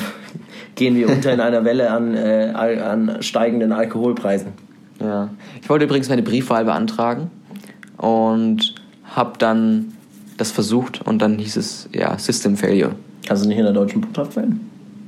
[0.76, 4.54] gehen wir unter in einer Welle an, äh, an steigenden Alkoholpreisen.
[5.00, 5.30] Ja.
[5.62, 7.32] Ich wollte übrigens meine Briefwahl beantragen
[7.98, 9.94] und habe dann
[10.38, 12.94] das versucht und dann hieß es, ja, System Failure.
[13.28, 14.60] Kannst du nicht in der deutschen Botschaft wählen?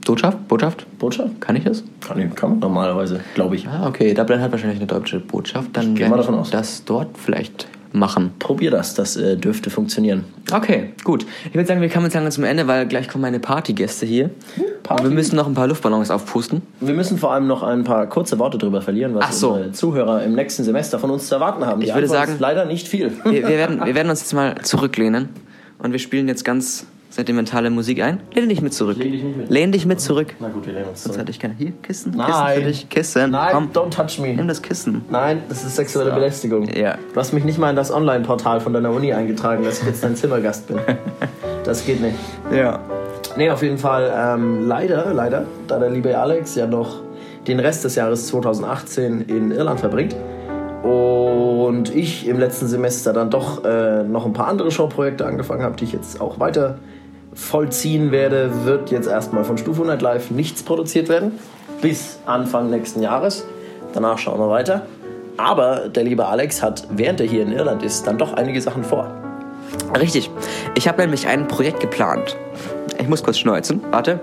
[0.05, 0.47] Botschaft?
[0.47, 0.85] Botschaft?
[0.99, 1.41] Botschaft?
[1.41, 1.83] Kann ich das?
[2.01, 3.67] Kann, ich, kann man normalerweise, glaube ich.
[3.67, 4.13] Ah, okay.
[4.13, 5.69] Dublin hat wahrscheinlich eine deutsche Botschaft.
[5.73, 6.51] Dann gehe mal werde davon aus.
[6.51, 8.31] das dort vielleicht machen.
[8.39, 10.25] Probier das, das äh, dürfte funktionieren.
[10.51, 11.25] Okay, gut.
[11.45, 14.29] Ich würde sagen, wir kommen jetzt langsam zum Ende, weil gleich kommen meine Partygäste hier.
[14.89, 16.61] Und wir müssen noch ein paar Luftballons aufpusten.
[16.81, 19.51] Wir müssen vor allem noch ein paar kurze Worte darüber verlieren, was so.
[19.53, 21.79] unsere Zuhörer im nächsten Semester von uns zu erwarten haben.
[21.79, 23.11] Die Ich würde Antwort sagen- ist leider nicht viel.
[23.23, 25.29] Wir, wir, werden, wir werden uns jetzt mal zurücklehnen
[25.79, 28.19] und wir spielen jetzt ganz sentimentale Musik ein.
[28.33, 28.97] Lehn dich mit zurück.
[28.97, 29.49] Lehn dich nicht mit.
[29.49, 30.33] Lehn dich mit zurück.
[30.39, 31.21] Na gut, wir lehnen uns Sonst zurück.
[31.21, 31.53] hätte ich keine.
[31.53, 32.11] Hier, Kissen.
[32.13, 32.59] Kissen Nein.
[32.59, 32.89] für dich.
[32.89, 33.31] Kissen.
[33.31, 34.33] Nein, Komm, don't touch me.
[34.33, 35.03] nimm das Kissen.
[35.11, 36.67] Nein, das ist sexuelle Belästigung.
[36.75, 36.97] Ja.
[37.13, 40.03] Du hast mich nicht mal in das Online-Portal von deiner Uni eingetragen, dass ich jetzt
[40.03, 40.79] dein Zimmergast bin.
[41.63, 42.17] Das geht nicht.
[42.53, 42.81] Ja.
[43.37, 46.99] Nee, auf jeden Fall ähm, leider, leider, da der liebe Alex ja noch
[47.47, 50.13] den Rest des Jahres 2018 in Irland verbringt
[50.83, 55.77] und ich im letzten Semester dann doch äh, noch ein paar andere Showprojekte angefangen habe,
[55.77, 56.79] die ich jetzt auch weiter
[57.33, 61.39] vollziehen werde, wird jetzt erstmal von Stufe 100 Live nichts produziert werden.
[61.81, 63.45] Bis Anfang nächsten Jahres.
[63.93, 64.85] Danach schauen wir weiter.
[65.37, 68.83] Aber der liebe Alex hat, während er hier in Irland ist, dann doch einige Sachen
[68.83, 69.11] vor.
[69.99, 70.29] Richtig.
[70.75, 72.37] Ich habe nämlich ein Projekt geplant.
[72.99, 73.81] Ich muss kurz schneuzen.
[73.91, 74.19] Warte.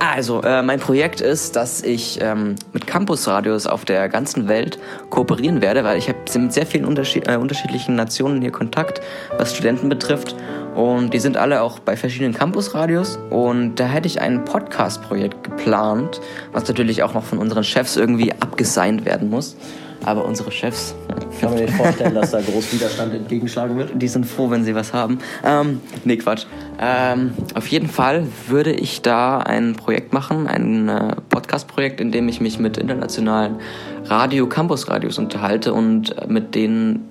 [0.00, 4.78] Also, äh, mein Projekt ist, dass ich ähm, mit Campusradios auf der ganzen Welt
[5.10, 9.00] kooperieren werde, weil ich habe mit sehr vielen unterschied äh, unterschiedlichen Nationen hier Kontakt,
[9.36, 10.36] was Studenten betrifft.
[10.74, 13.18] Und die sind alle auch bei verschiedenen Campusradios.
[13.30, 16.20] Und da hätte ich ein Podcast-Projekt geplant,
[16.52, 19.56] was natürlich auch noch von unseren Chefs irgendwie abgesigned werden muss.
[20.04, 20.94] Aber unsere Chefs,
[21.32, 24.00] Ich kann mir nicht vorstellen, dass da groß Widerstand entgegenschlagen wird.
[24.00, 25.18] die sind froh, wenn sie was haben.
[25.44, 26.46] Ähm, nee, Quatsch.
[26.80, 32.28] Ähm, auf jeden Fall würde ich da ein Projekt machen, ein äh, Podcast-Projekt, in dem
[32.28, 33.56] ich mich mit internationalen
[34.04, 37.08] Radio-Campus-Radios unterhalte und äh, mit denen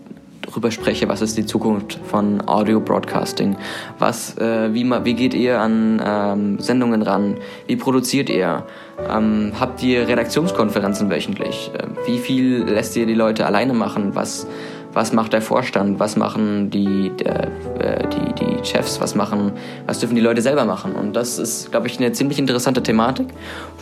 [0.52, 3.56] drüber spreche, was ist die Zukunft von Audio Broadcasting?
[4.00, 7.36] Was, äh, wie, wie geht ihr an ähm, Sendungen ran?
[7.68, 8.64] Wie produziert ihr?
[9.10, 11.72] Ähm, habt ihr Redaktionskonferenzen wöchentlich?
[11.74, 14.16] Äh, wie viel lässt ihr die Leute alleine machen?
[14.16, 14.48] Was,
[14.94, 16.00] was macht der Vorstand?
[16.00, 19.00] Was machen die, der, äh, die, die Chefs?
[19.02, 19.52] Was machen,
[19.86, 20.94] was dürfen die Leute selber machen?
[20.94, 23.28] Und das ist, glaube ich, eine ziemlich interessante Thematik,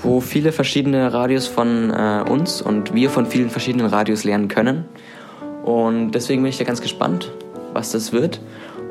[0.03, 4.85] wo viele verschiedene Radios von äh, uns und wir von vielen verschiedenen Radios lernen können.
[5.65, 7.31] Und deswegen bin ich da ganz gespannt,
[7.73, 8.39] was das wird.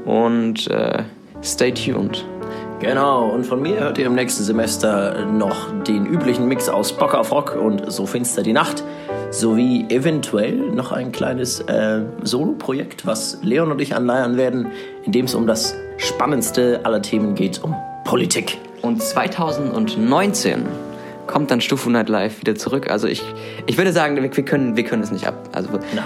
[0.04, 1.04] Und äh,
[1.42, 2.26] stay tuned.
[2.80, 7.14] Genau, und von mir hört ihr im nächsten Semester noch den üblichen Mix aus Bock
[7.14, 8.82] auf Rock und So finster die Nacht,
[9.30, 14.66] sowie eventuell noch ein kleines äh, Solo-Projekt, was Leon und ich anleiern werden,
[15.04, 18.58] in dem es um das spannendste aller Themen geht, um Politik.
[18.82, 20.66] Und 2019
[21.26, 22.90] kommt dann Stufu Night Live wieder zurück.
[22.90, 23.22] Also ich,
[23.66, 25.48] ich würde sagen, wir, wir, können, wir können es nicht ab.
[25.52, 26.04] Also Nein.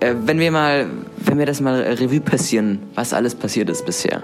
[0.00, 0.86] Äh, wenn wir mal,
[1.18, 4.22] wenn wir das mal Revue passieren, was alles passiert ist bisher.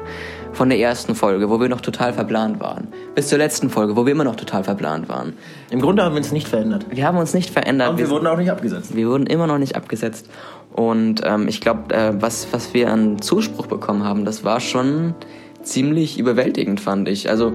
[0.52, 2.86] Von der ersten Folge, wo wir noch total verplant waren,
[3.16, 5.32] bis zur letzten Folge, wo wir immer noch total verplant waren.
[5.70, 6.86] Im Grunde haben wir uns nicht verändert.
[6.90, 7.90] Wir haben uns nicht verändert.
[7.90, 8.94] Und wir wurden auch nicht abgesetzt.
[8.94, 10.28] Wir wurden immer noch nicht abgesetzt.
[10.72, 15.14] Und ähm, ich glaube, äh, was, was wir an Zuspruch bekommen haben, das war schon
[15.62, 17.30] ziemlich überwältigend, fand ich.
[17.30, 17.54] Also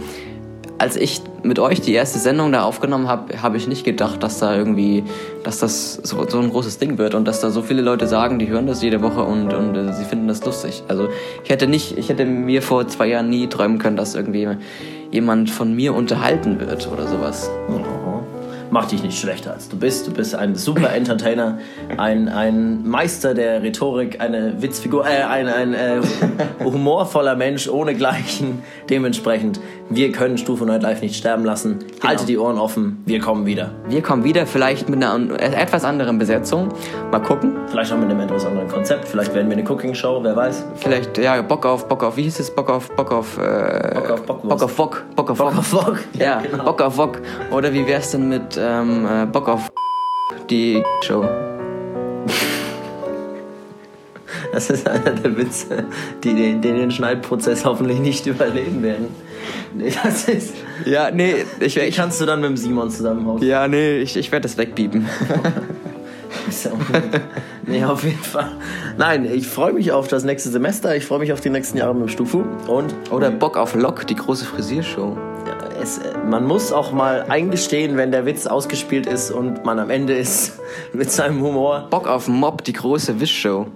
[0.79, 4.39] als ich mit euch die erste Sendung da aufgenommen habe, habe ich nicht gedacht, dass
[4.39, 5.03] da irgendwie,
[5.43, 8.39] dass das so, so ein großes Ding wird und dass da so viele Leute sagen,
[8.39, 10.83] die hören das jede Woche und, und äh, sie finden das lustig.
[10.87, 11.09] Also
[11.43, 14.47] ich hätte nicht, ich hätte mir vor zwei Jahren nie träumen können, dass irgendwie
[15.11, 17.49] jemand von mir unterhalten wird oder sowas.
[18.71, 20.05] Mach dich nicht schlechter als du bist.
[20.07, 21.57] Du bist ein super Entertainer,
[21.97, 26.01] ein, ein Meister der Rhetorik, eine Witzfigur, äh, ein, ein äh,
[26.63, 28.61] humorvoller Mensch ohnegleichen.
[28.89, 29.59] Dementsprechend,
[29.89, 31.79] wir können Stufe Night Live nicht sterben lassen.
[32.05, 33.71] Halte die Ohren offen, wir kommen wieder.
[33.87, 36.69] Wir kommen wieder, vielleicht mit einer an- etwas anderen Besetzung.
[37.11, 37.55] Mal gucken.
[37.69, 39.07] Vielleicht auch mit einem etwas anderen Konzept.
[39.07, 40.63] Vielleicht werden wir eine Cooking-Show, wer weiß.
[40.75, 42.53] Vielleicht, ja, Bock auf, Bock auf, wie hieß es?
[42.53, 44.49] Bock auf, Bock auf, äh, Bock auf Bockwurst.
[44.49, 45.99] Bock auf Bock, Bock auf Bock auf Bock.
[46.13, 46.63] Ja, Ja, genau.
[46.65, 47.19] Bock auf Bock.
[47.51, 49.71] Oder wie wär's denn mit ähm, äh, Bock auf
[50.49, 51.23] die Show?
[54.51, 55.85] Das ist einer der Witze,
[56.23, 59.07] die den, den, den Schneidprozess hoffentlich nicht überleben werden.
[59.75, 60.53] Nee, das ist.
[60.85, 63.43] Ja, nee, ich, ich kannst du dann mit dem Simon zusammenhauen.
[63.43, 64.57] ja, nee, ich, ich werde das
[66.71, 67.21] unbedingt-
[67.67, 68.51] nee, auf jeden Fall.
[68.97, 70.95] Nein, ich freue mich auf das nächste Semester.
[70.95, 72.43] Ich freue mich auf die nächsten Jahre mit dem Stufu.
[72.67, 75.15] Und Oder Bock auf Lock, die große Frisiershow.
[75.81, 79.89] Es, äh, man muss auch mal eingestehen, wenn der Witz ausgespielt ist und man am
[79.89, 80.59] Ende ist
[80.93, 81.87] mit seinem Humor.
[81.89, 83.67] Bock auf Mob, die große Wischshow.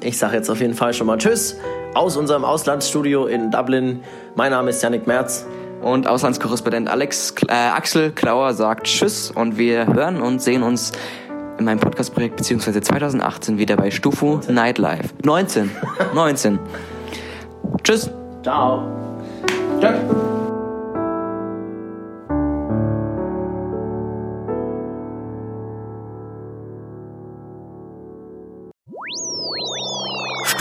[0.00, 1.56] Ich sage jetzt auf jeden Fall schon mal Tschüss
[1.94, 4.02] aus unserem Auslandsstudio in Dublin.
[4.34, 5.46] Mein Name ist Yannick Merz.
[5.82, 10.92] Und Auslandskorrespondent Alex, äh, Axel Klauer sagt Tschüss und wir hören und sehen uns
[11.58, 15.10] in meinem Podcastprojekt beziehungsweise 2018 wieder bei Stufu Nightlife.
[15.24, 15.70] 19.
[16.14, 16.58] 19.
[17.82, 18.10] Tschüss.
[18.42, 18.84] Ciao.
[19.80, 20.31] Tschüss.